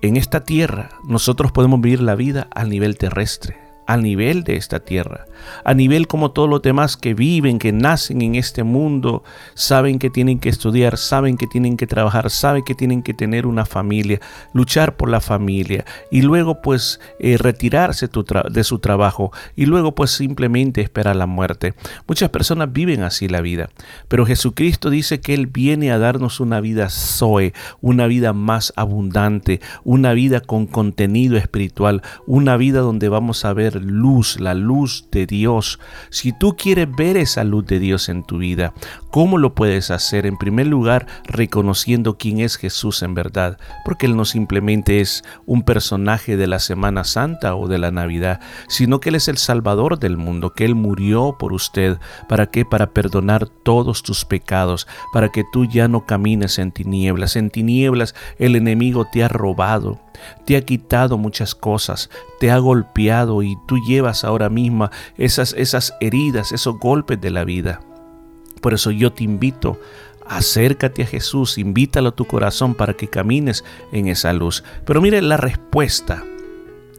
[0.02, 3.58] En esta tierra nosotros podemos vivir la vida al nivel terrestre,
[3.90, 5.26] al nivel de esta tierra,
[5.64, 9.24] a nivel como todos los demás que viven, que nacen en este mundo,
[9.56, 13.48] saben que tienen que estudiar, saben que tienen que trabajar, saben que tienen que tener
[13.48, 14.20] una familia,
[14.54, 18.08] luchar por la familia y luego pues eh, retirarse
[18.52, 21.74] de su trabajo y luego pues simplemente esperar la muerte.
[22.08, 23.72] Muchas personas viven así la vida,
[24.08, 29.62] pero Jesucristo dice que Él viene a darnos una vida zoe, una vida más abundante,
[29.84, 35.25] una vida con contenido espiritual, una vida donde vamos a ver luz, la luz de
[35.25, 35.80] Dios.
[36.09, 38.73] Si tú quieres ver esa luz de Dios en tu vida,
[39.11, 40.25] ¿cómo lo puedes hacer?
[40.25, 45.63] En primer lugar, reconociendo quién es Jesús en verdad, porque Él no simplemente es un
[45.63, 49.99] personaje de la Semana Santa o de la Navidad, sino que Él es el Salvador
[49.99, 51.97] del mundo, que Él murió por usted.
[52.27, 52.65] ¿Para qué?
[52.65, 57.36] Para perdonar todos tus pecados, para que tú ya no camines en tinieblas.
[57.36, 59.99] En tinieblas el enemigo te ha robado
[60.45, 62.09] te ha quitado muchas cosas,
[62.39, 67.43] te ha golpeado y tú llevas ahora mismo esas, esas heridas, esos golpes de la
[67.43, 67.82] vida.
[68.61, 69.80] Por eso yo te invito,
[70.28, 74.63] acércate a Jesús, invítalo a tu corazón para que camines en esa luz.
[74.86, 76.24] Pero mire la respuesta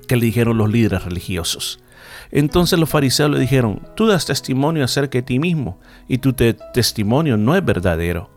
[0.09, 1.81] que le dijeron los líderes religiosos.
[2.33, 7.37] Entonces los fariseos le dijeron, tú das testimonio acerca de ti mismo y tu testimonio
[7.37, 8.31] no es verdadero.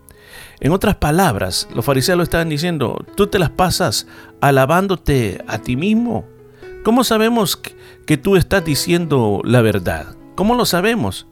[0.64, 4.08] En otras palabras, los fariseos lo estaban diciendo, tú te las pasas
[4.40, 6.24] alabándote a ti mismo.
[6.86, 7.60] ¿Cómo sabemos
[8.08, 10.16] que tú estás diciendo la verdad?
[10.36, 11.28] ¿Cómo lo sabemos?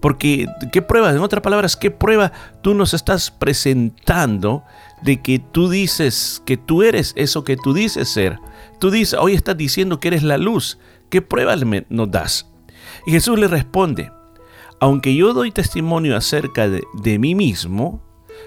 [0.00, 1.12] Porque, ¿qué prueba?
[1.12, 4.64] En otras palabras, ¿qué prueba tú nos estás presentando
[5.00, 8.40] de que tú dices que tú eres eso que tú dices ser?
[8.80, 10.80] Tú dices, hoy estás diciendo que eres la luz.
[11.08, 11.54] ¿Qué prueba
[11.88, 12.50] nos das?
[13.06, 14.10] Y Jesús le responde,
[14.80, 18.02] aunque yo doy testimonio acerca de, de mí mismo,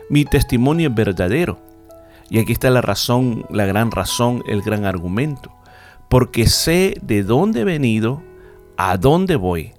[0.09, 1.59] mi testimonio es verdadero.
[2.29, 5.51] Y aquí está la razón, la gran razón, el gran argumento.
[6.09, 8.21] Porque sé de dónde he venido,
[8.77, 9.73] a dónde voy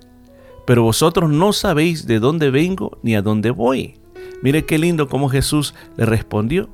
[0.67, 3.95] pero vosotros no sabéis de dónde vengo ni a dónde voy.
[4.43, 6.69] Mire qué lindo como Jesús le respondió.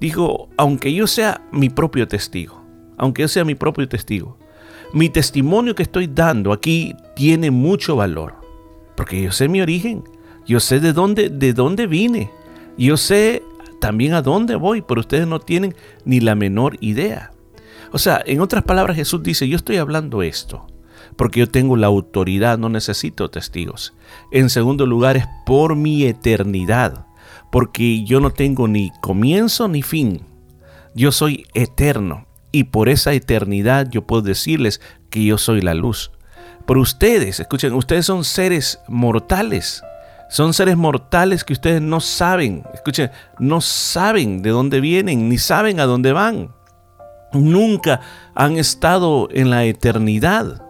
[0.00, 2.60] Dijo, aunque yo sea mi propio testigo,
[2.96, 4.38] aunque yo sea mi propio testigo,
[4.92, 8.34] mi testimonio que estoy dando aquí tiene mucho valor,
[8.96, 10.02] porque yo sé mi origen,
[10.46, 12.30] yo sé de dónde, de dónde vine,
[12.84, 13.42] yo sé
[13.80, 15.74] también a dónde voy, pero ustedes no tienen
[16.04, 17.32] ni la menor idea.
[17.92, 20.66] O sea, en otras palabras Jesús dice, yo estoy hablando esto
[21.16, 23.94] porque yo tengo la autoridad, no necesito testigos.
[24.30, 27.06] En segundo lugar es por mi eternidad,
[27.50, 30.22] porque yo no tengo ni comienzo ni fin.
[30.94, 34.80] Yo soy eterno y por esa eternidad yo puedo decirles
[35.10, 36.10] que yo soy la luz.
[36.66, 39.82] Por ustedes, escuchen, ustedes son seres mortales.
[40.28, 45.78] Son seres mortales que ustedes no saben, escuchen, no saben de dónde vienen, ni saben
[45.78, 46.52] a dónde van.
[47.32, 48.00] Nunca
[48.34, 50.62] han estado en la eternidad.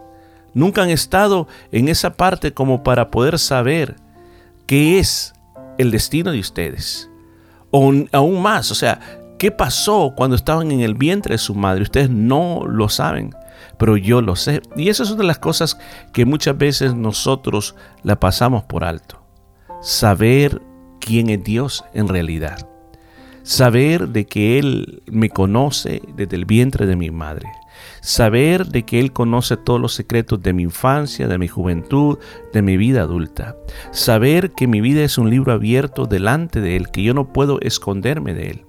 [0.53, 3.95] Nunca han estado en esa parte como para poder saber
[4.65, 5.33] qué es
[5.77, 7.09] el destino de ustedes.
[7.71, 8.99] O aún más, o sea,
[9.37, 11.83] qué pasó cuando estaban en el vientre de su madre.
[11.83, 13.35] Ustedes no lo saben,
[13.77, 14.61] pero yo lo sé.
[14.75, 15.77] Y esa es una de las cosas
[16.13, 19.26] que muchas veces nosotros la pasamos por alto.
[19.81, 20.61] Saber
[20.99, 22.69] quién es Dios en realidad.
[23.43, 27.47] Saber de que Él me conoce desde el vientre de mi madre
[28.01, 32.17] saber de que Él conoce todos los secretos de mi infancia, de mi juventud,
[32.53, 33.55] de mi vida adulta,
[33.91, 37.59] saber que mi vida es un libro abierto delante de Él, que yo no puedo
[37.61, 38.65] esconderme de Él.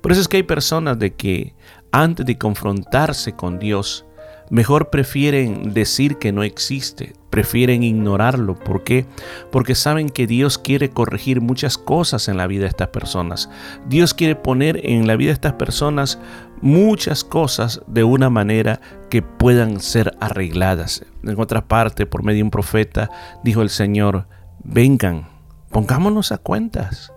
[0.00, 1.54] Por eso es que hay personas de que
[1.90, 4.04] antes de confrontarse con Dios,
[4.50, 8.54] mejor prefieren decir que no existe, prefieren ignorarlo.
[8.54, 9.06] ¿Por qué?
[9.50, 13.50] Porque saben que Dios quiere corregir muchas cosas en la vida de estas personas.
[13.88, 16.18] Dios quiere poner en la vida de estas personas
[16.60, 18.80] muchas cosas de una manera
[19.10, 21.04] que puedan ser arregladas.
[21.22, 23.10] En otra parte, por medio de un profeta,
[23.44, 24.26] dijo el Señor,
[24.64, 25.28] vengan,
[25.70, 27.12] pongámonos a cuentas,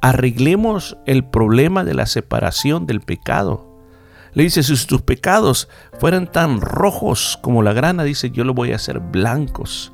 [0.00, 3.67] arreglemos el problema de la separación del pecado.
[4.38, 8.70] Le dice, si tus pecados fueran tan rojos como la grana, dice, yo lo voy
[8.70, 9.90] a hacer blancos.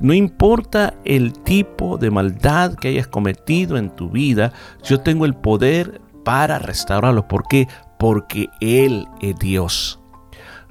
[0.00, 5.34] No importa el tipo de maldad que hayas cometido en tu vida, yo tengo el
[5.34, 7.28] poder para restaurarlo.
[7.28, 7.68] ¿Por qué?
[7.98, 10.00] Porque Él es Dios.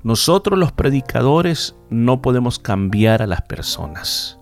[0.02, 4.39] Nosotros los predicadores no podemos cambiar a las personas.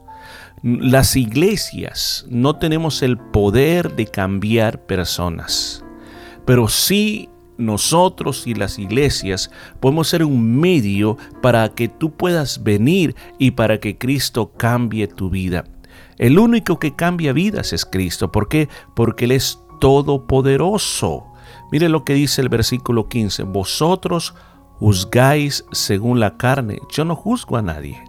[0.63, 5.83] Las iglesias no tenemos el poder de cambiar personas,
[6.45, 7.29] pero sí
[7.59, 13.79] nosotros y las iglesias podemos ser un medio para que tú puedas venir y para
[13.79, 15.65] que Cristo cambie tu vida.
[16.17, 18.31] El único que cambia vidas es Cristo.
[18.31, 18.67] ¿Por qué?
[18.95, 21.25] Porque Él es todopoderoso.
[21.71, 23.43] Mire lo que dice el versículo 15.
[23.43, 24.33] Vosotros
[24.79, 26.79] juzgáis según la carne.
[26.89, 28.03] Yo no juzgo a nadie.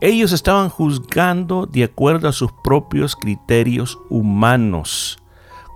[0.00, 5.18] Ellos estaban juzgando de acuerdo a sus propios criterios humanos,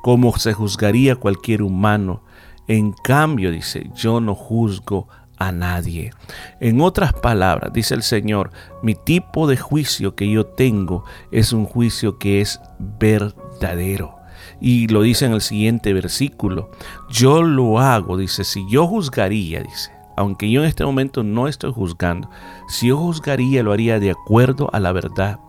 [0.02, 2.22] como se juzgaría cualquier humano.
[2.68, 5.08] En cambio, dice, yo no juzgo
[5.40, 6.12] a nadie.
[6.60, 11.64] En otras palabras, dice el Señor, mi tipo de juicio que yo tengo es un
[11.64, 14.16] juicio que es verdadero.
[14.60, 16.70] Y lo dice en el siguiente versículo.
[17.10, 21.72] Yo lo hago, dice, si yo juzgaría, dice, aunque yo en este momento no estoy
[21.72, 22.28] juzgando,
[22.68, 25.40] si yo juzgaría lo haría de acuerdo a la verdad.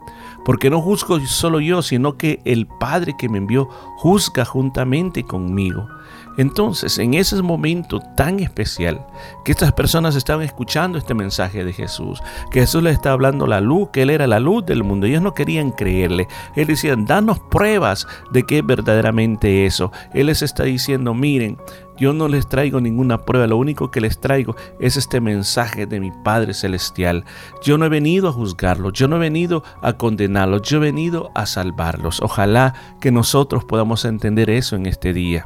[0.46, 3.66] Porque no juzgo solo yo, sino que el Padre que me envió
[3.98, 5.88] juzga juntamente conmigo.
[6.38, 9.06] Entonces, en ese momento tan especial,
[9.44, 12.22] que estas personas estaban escuchando este mensaje de Jesús,
[12.52, 15.22] que Jesús les estaba hablando la luz, que Él era la luz del mundo, ellos
[15.22, 16.28] no querían creerle.
[16.56, 19.92] Él decía, danos pruebas de que es verdaderamente eso.
[20.14, 21.58] Él les está diciendo, miren,
[21.98, 26.00] yo no les traigo ninguna prueba, lo único que les traigo es este mensaje de
[26.00, 27.26] mi Padre Celestial.
[27.62, 31.30] Yo no he venido a juzgarlos, yo no he venido a condenarlos, yo he venido
[31.36, 32.22] a salvarlos.
[32.22, 35.46] Ojalá que nosotros podamos entender eso en este día.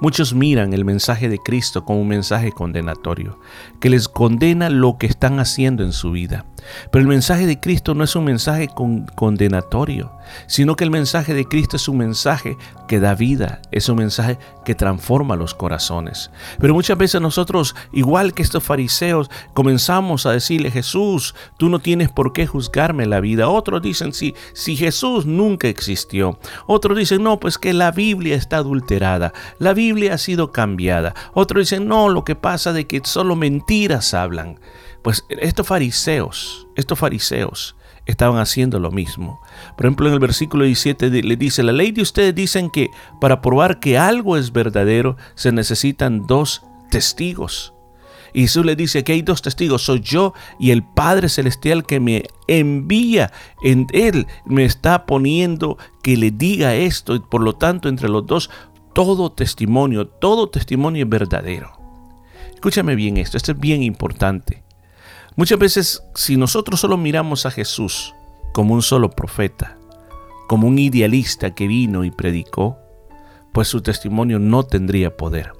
[0.00, 3.38] Muchos miran el mensaje de Cristo como un mensaje condenatorio,
[3.80, 6.44] que les condena lo que están haciendo en su vida.
[6.90, 8.68] Pero el mensaje de Cristo no es un mensaje
[9.14, 10.12] condenatorio,
[10.46, 14.38] sino que el mensaje de Cristo es un mensaje que da vida, es un mensaje
[14.64, 16.30] que transforma los corazones.
[16.58, 22.08] Pero muchas veces nosotros, igual que estos fariseos, comenzamos a decirle, Jesús, tú no tienes
[22.08, 23.48] por qué juzgarme la vida.
[23.48, 26.38] Otros dicen, sí, si Jesús nunca existió.
[26.66, 31.14] Otros dicen, no, pues que la Biblia está adulterada, la Biblia ha sido cambiada.
[31.32, 33.36] Otros dicen, no, lo que pasa de que solo
[33.70, 34.58] mentiras hablan.
[35.02, 39.40] Pues estos fariseos, estos fariseos, estaban haciendo lo mismo.
[39.76, 42.90] Por ejemplo, en el versículo 17 le dice, la ley de ustedes dicen que
[43.20, 47.72] para probar que algo es verdadero se necesitan dos testigos.
[48.34, 52.00] Y Jesús le dice que hay dos testigos, soy yo y el Padre Celestial que
[52.00, 53.32] me envía.
[53.62, 58.26] En Él me está poniendo que le diga esto y por lo tanto entre los
[58.26, 58.50] dos
[58.94, 61.79] todo testimonio, todo testimonio es verdadero.
[62.60, 64.62] Escúchame bien esto, esto es bien importante.
[65.34, 68.14] Muchas veces si nosotros solo miramos a Jesús
[68.52, 69.78] como un solo profeta,
[70.46, 72.76] como un idealista que vino y predicó,
[73.52, 75.52] pues su testimonio no tendría poder.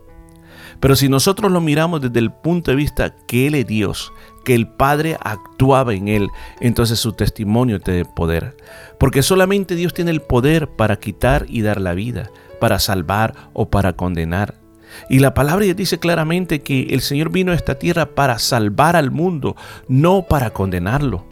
[0.79, 4.13] Pero si nosotros lo miramos desde el punto de vista que Él es Dios,
[4.45, 6.29] que el Padre actuaba en Él,
[6.61, 8.59] entonces su testimonio tiene poder.
[8.99, 13.71] Porque solamente Dios tiene el poder para quitar y dar la vida, para salvar o
[13.71, 14.60] para condenar.
[15.09, 19.11] Y la palabra dice claramente que el Señor vino a esta tierra para salvar al
[19.11, 19.57] mundo,
[19.89, 21.30] no para condenarlo.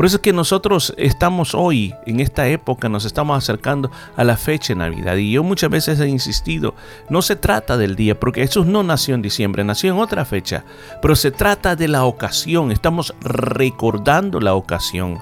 [0.00, 4.38] Por eso es que nosotros estamos hoy, en esta época, nos estamos acercando a la
[4.38, 5.16] fecha de Navidad.
[5.16, 6.74] Y yo muchas veces he insistido,
[7.10, 10.64] no se trata del día, porque Jesús no nació en diciembre, nació en otra fecha,
[11.02, 15.18] pero se trata de la ocasión, estamos recordando la ocasión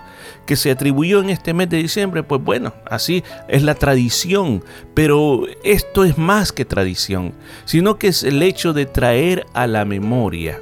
[0.46, 4.62] que se atribuyó en este mes de diciembre, pues bueno, así es la tradición,
[4.94, 7.34] pero esto es más que tradición,
[7.64, 10.60] sino que es el hecho de traer a la memoria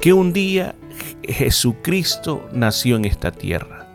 [0.00, 0.74] que un día
[1.22, 3.86] Jesucristo nació en esta tierra.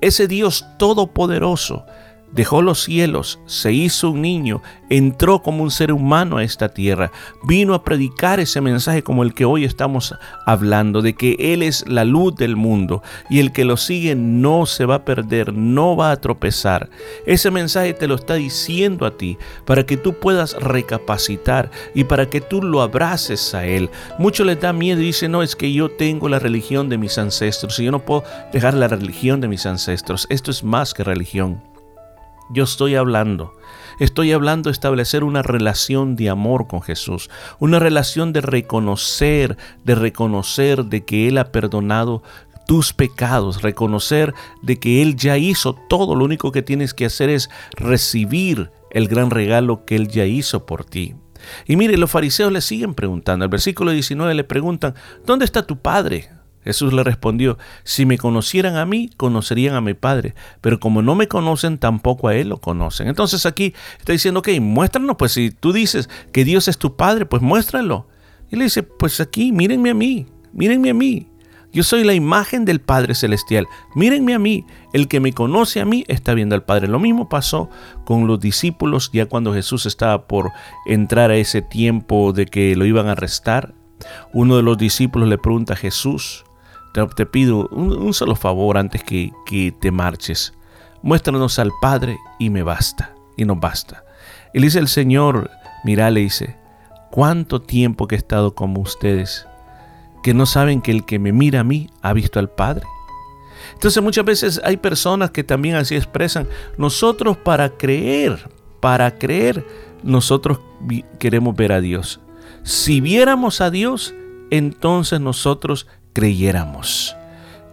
[0.00, 1.86] Ese Dios todopoderoso
[2.32, 7.10] dejó los cielos, se hizo un niño, entró como un ser humano a esta tierra,
[7.42, 11.86] vino a predicar ese mensaje como el que hoy estamos hablando, de que Él es
[11.88, 15.96] la luz del mundo y el que lo sigue no se va a perder, no
[15.96, 16.90] va a tropezar.
[17.26, 22.28] Ese mensaje te lo está diciendo a ti para que tú puedas recapacitar y para
[22.28, 23.90] que tú lo abraces a Él.
[24.18, 27.18] Muchos les da miedo y dicen, no, es que yo tengo la religión de mis
[27.18, 30.26] ancestros y yo no puedo dejar la religión de mis ancestros.
[30.30, 31.75] Esto es más que religión.
[32.50, 33.54] Yo estoy hablando.
[33.98, 39.94] Estoy hablando de establecer una relación de amor con Jesús, una relación de reconocer, de
[39.94, 42.22] reconocer de que Él ha perdonado
[42.66, 47.30] tus pecados, reconocer de que Él ya hizo todo, lo único que tienes que hacer
[47.30, 51.14] es recibir el gran regalo que Él ya hizo por ti.
[51.66, 54.94] Y mire, los fariseos le siguen preguntando, el versículo 19 le preguntan,
[55.24, 56.30] ¿dónde está tu Padre?
[56.66, 61.14] Jesús le respondió, si me conocieran a mí, conocerían a mi Padre, pero como no
[61.14, 63.06] me conocen, tampoco a Él lo conocen.
[63.06, 67.24] Entonces aquí está diciendo, ok, muéstranos, pues si tú dices que Dios es tu Padre,
[67.24, 68.08] pues muéstralo.
[68.50, 71.28] Y le dice, pues aquí, mírenme a mí, mírenme a mí.
[71.72, 73.66] Yo soy la imagen del Padre Celestial.
[73.94, 74.64] Mírenme a mí.
[74.94, 76.88] El que me conoce a mí está viendo al Padre.
[76.88, 77.68] Lo mismo pasó
[78.06, 80.52] con los discípulos ya cuando Jesús estaba por
[80.86, 83.74] entrar a ese tiempo de que lo iban a arrestar.
[84.32, 86.45] Uno de los discípulos le pregunta a Jesús,
[87.14, 90.52] te, pido un, solo favor antes que, que te marches.
[91.02, 94.04] Muéstranos al Padre y me basta, y nos basta.
[94.52, 95.50] Y dice el Señor,
[95.84, 96.56] mira, le dice,
[97.10, 99.46] ¿cuánto tiempo que he estado como ustedes?
[100.22, 102.86] Que no saben que el que me mira a mí ha visto al Padre.
[103.74, 106.48] Entonces muchas veces hay personas que también así expresan,
[106.78, 108.48] nosotros para creer,
[108.80, 109.66] para creer,
[110.02, 110.60] nosotros
[111.18, 112.20] queremos ver a Dios.
[112.62, 114.14] Si viéramos a Dios,
[114.50, 115.86] entonces nosotros
[116.16, 117.14] creyéramos.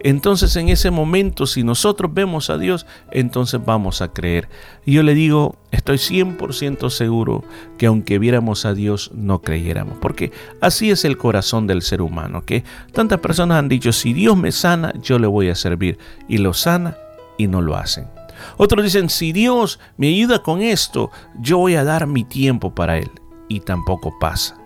[0.00, 4.50] Entonces en ese momento, si nosotros vemos a Dios, entonces vamos a creer.
[4.84, 7.42] Y yo le digo, estoy 100% seguro
[7.78, 9.96] que aunque viéramos a Dios, no creyéramos.
[9.98, 10.30] Porque
[10.60, 14.52] así es el corazón del ser humano, que tantas personas han dicho, si Dios me
[14.52, 15.96] sana, yo le voy a servir.
[16.28, 16.98] Y lo sana
[17.38, 18.06] y no lo hacen.
[18.58, 21.10] Otros dicen, si Dios me ayuda con esto,
[21.40, 23.10] yo voy a dar mi tiempo para Él.
[23.48, 24.63] Y tampoco pasa.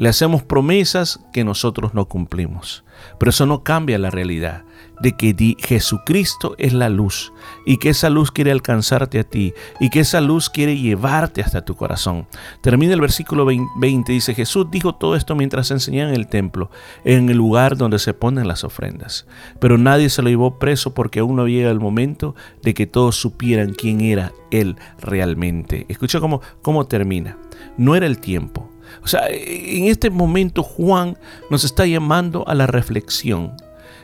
[0.00, 2.84] Le hacemos promesas que nosotros no cumplimos.
[3.18, 4.64] Pero eso no cambia la realidad
[4.98, 7.34] de que Jesucristo es la luz
[7.66, 11.66] y que esa luz quiere alcanzarte a ti y que esa luz quiere llevarte hasta
[11.66, 12.26] tu corazón.
[12.62, 16.70] Termina el versículo 20, dice Jesús dijo todo esto mientras enseñaba en el templo,
[17.04, 19.26] en el lugar donde se ponen las ofrendas.
[19.60, 23.16] Pero nadie se lo llevó preso porque aún no llega el momento de que todos
[23.16, 25.84] supieran quién era Él realmente.
[25.90, 27.36] Escucha cómo, cómo termina.
[27.76, 28.69] No era el tiempo
[29.02, 31.18] o sea, en este momento Juan
[31.50, 33.54] nos está llamando a la reflexión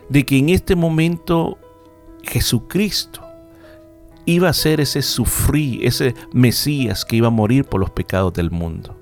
[0.08, 1.58] de que en este momento
[2.22, 3.22] Jesucristo
[4.24, 8.50] iba a ser ese sufrir, ese Mesías que iba a morir por los pecados del
[8.50, 8.98] mundo.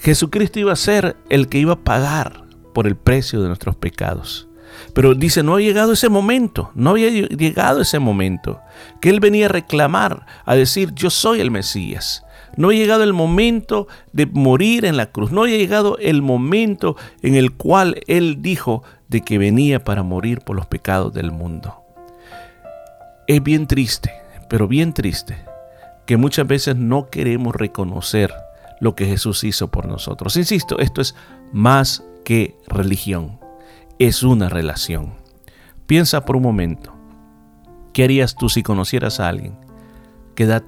[0.00, 4.48] Jesucristo iba a ser el que iba a pagar por el precio de nuestros pecados.
[4.92, 8.60] Pero dice, no ha llegado ese momento, no había llegado ese momento,
[9.00, 12.24] que Él venía a reclamar, a decir, yo soy el Mesías.
[12.56, 16.96] No ha llegado el momento de morir en la cruz, no ha llegado el momento
[17.22, 21.82] en el cual Él dijo de que venía para morir por los pecados del mundo.
[23.26, 24.12] Es bien triste,
[24.48, 25.38] pero bien triste,
[26.06, 28.32] que muchas veces no queremos reconocer
[28.80, 30.36] lo que Jesús hizo por nosotros.
[30.36, 31.14] Insisto, esto es
[31.52, 33.38] más que religión
[33.98, 35.14] es una relación.
[35.86, 36.94] Piensa por un momento,
[37.92, 39.56] ¿qué harías tú si conocieras a alguien
[40.34, 40.64] que da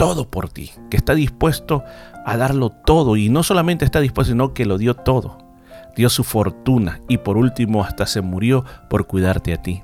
[0.00, 1.84] todo por ti, que está dispuesto
[2.24, 5.38] a darlo todo y no solamente está dispuesto, sino que lo dio todo?
[5.94, 9.82] Dio su fortuna y por último hasta se murió por cuidarte a ti.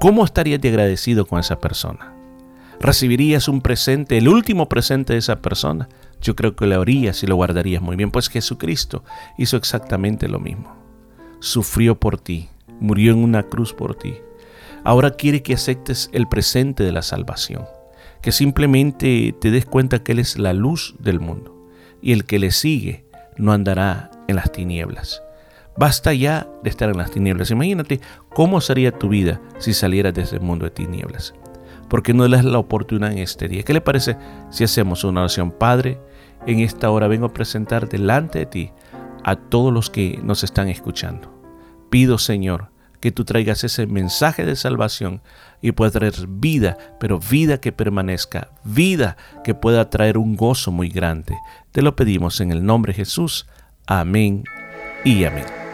[0.00, 2.14] ¿Cómo estarías de agradecido con esa persona?
[2.80, 5.88] ¿Recibirías un presente, el último presente de esa persona?
[6.22, 9.04] Yo creo que lo harías y lo guardarías muy bien, pues Jesucristo
[9.36, 10.78] hizo exactamente lo mismo
[11.40, 12.48] sufrió por ti,
[12.80, 14.14] murió en una cruz por ti.
[14.84, 17.64] Ahora quiere que aceptes el presente de la salvación,
[18.22, 21.54] que simplemente te des cuenta que Él es la luz del mundo
[22.00, 23.04] y el que le sigue
[23.36, 25.22] no andará en las tinieblas.
[25.76, 27.52] Basta ya de estar en las tinieblas.
[27.52, 28.00] Imagínate
[28.30, 31.34] cómo sería tu vida si salieras de ese mundo de tinieblas.
[31.88, 33.62] Porque no le das la oportunidad en este día.
[33.62, 34.16] ¿Qué le parece
[34.50, 35.52] si hacemos una oración?
[35.52, 36.00] Padre,
[36.46, 38.70] en esta hora vengo a presentar delante de ti
[39.22, 41.32] a todos los que nos están escuchando.
[41.90, 42.70] Pido, Señor,
[43.00, 45.20] que tú traigas ese mensaje de salvación
[45.60, 50.88] y puedas traer vida, pero vida que permanezca, vida que pueda traer un gozo muy
[50.88, 51.36] grande.
[51.72, 53.46] Te lo pedimos en el nombre de Jesús.
[53.86, 54.44] Amén
[55.04, 55.67] y amén.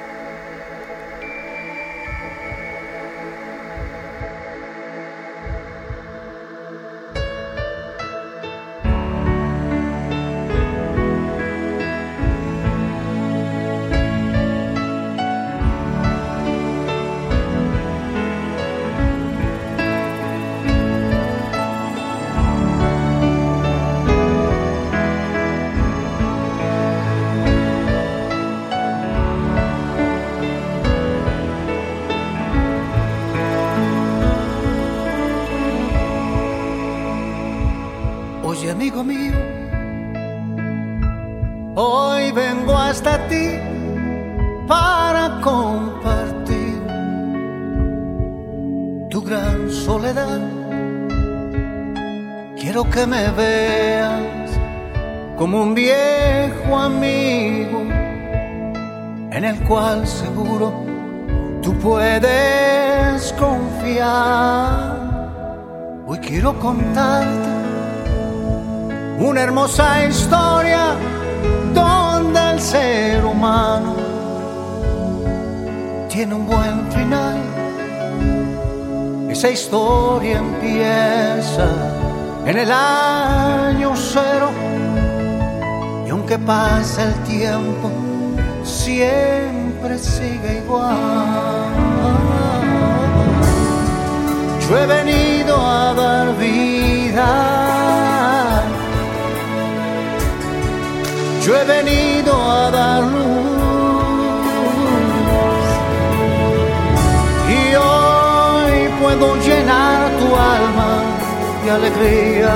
[111.65, 112.55] De alegría.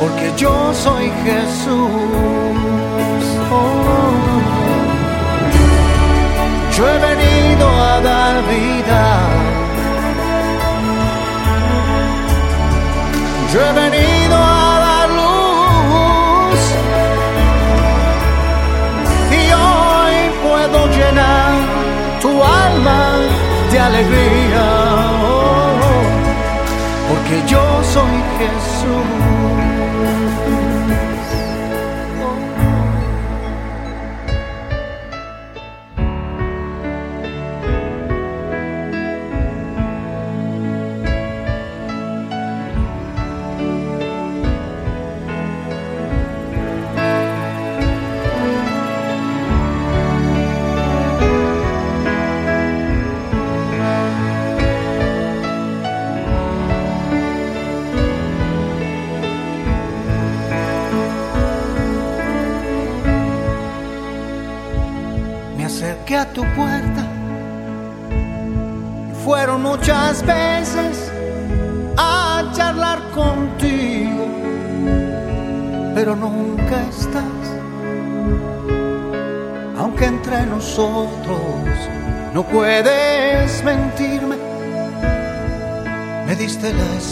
[0.00, 1.88] Porque yo soy Jesús.
[3.52, 3.96] Oh.
[6.76, 9.02] Yo he venido a dar vida.
[13.52, 16.60] Yo he venido a dar luz
[19.30, 21.52] y hoy puedo llenar
[22.20, 23.00] tu alma
[23.70, 24.95] de alegría,
[27.28, 29.56] porque yo soy Jesús.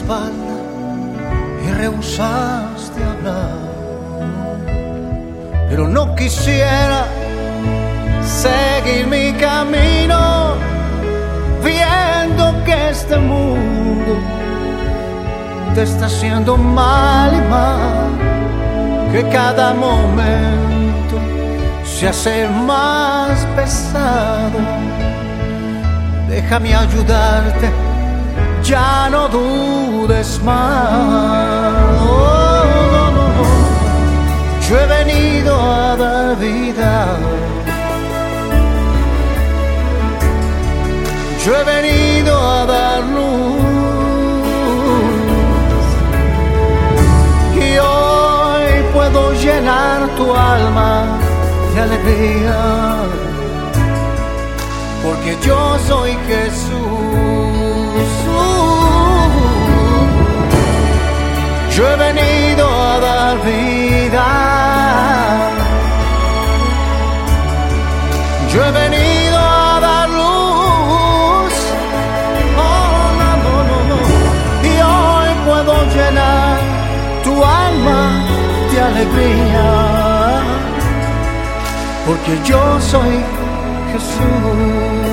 [0.05, 0.57] Espalda
[1.65, 3.57] y rehusaste hablar.
[5.69, 7.07] Pero no quisiera
[8.23, 10.55] seguir mi camino
[11.63, 14.15] viendo que este mundo
[15.75, 18.11] te está haciendo mal y mal,
[19.13, 21.17] que cada momento
[21.85, 24.59] se hace más pesado.
[26.29, 27.71] Déjame ayudarte,
[28.63, 29.29] ya no
[30.07, 30.41] dudes.
[30.43, 30.75] Oh.
[34.69, 37.19] Yo he venido a dar vida.
[41.45, 43.63] Yo he venido a dar luz.
[47.57, 51.19] Y hoy puedo llenar tu alma
[51.75, 52.61] de alegría.
[55.03, 56.64] Porque yo soy Jesús.
[61.77, 64.27] Yo he venido a dar vida.
[68.53, 71.55] Yo he venido a dar luz.
[72.65, 73.99] Oh, no, no, no.
[74.71, 76.59] Y hoy puedo llenar
[77.25, 78.01] tu alma
[78.71, 79.69] de alegría.
[82.07, 83.17] Porque yo soy
[83.91, 85.04] Jesús.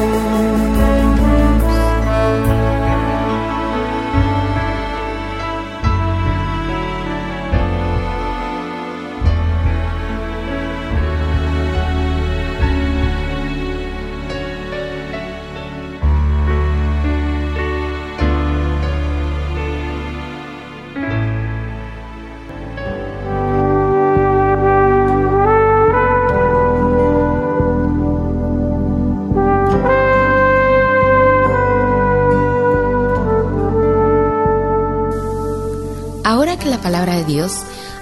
[36.81, 37.57] La palabra de Dios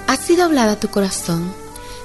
[0.07, 1.53] ha sido hablada a tu corazón,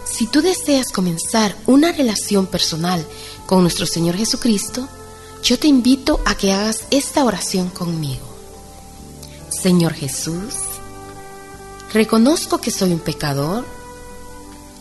[0.05, 3.07] si tú deseas comenzar una relación personal
[3.47, 4.89] con nuestro Señor Jesucristo,
[5.45, 8.27] yo te invito a que hagas esta oración conmigo.
[9.51, 10.55] Señor Jesús,
[11.93, 13.65] reconozco que soy un pecador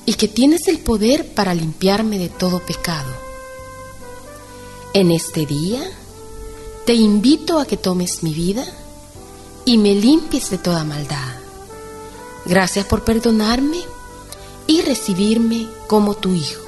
[0.08, 3.12] y que tienes el poder para limpiarme de todo pecado.
[4.96, 5.84] En este día,
[6.88, 8.66] te invito a que tomes mi vida
[9.64, 11.43] y me limpies de toda maldad.
[12.46, 13.82] Gracias por perdonarme
[14.68, 16.63] y recibirme como tu hijo.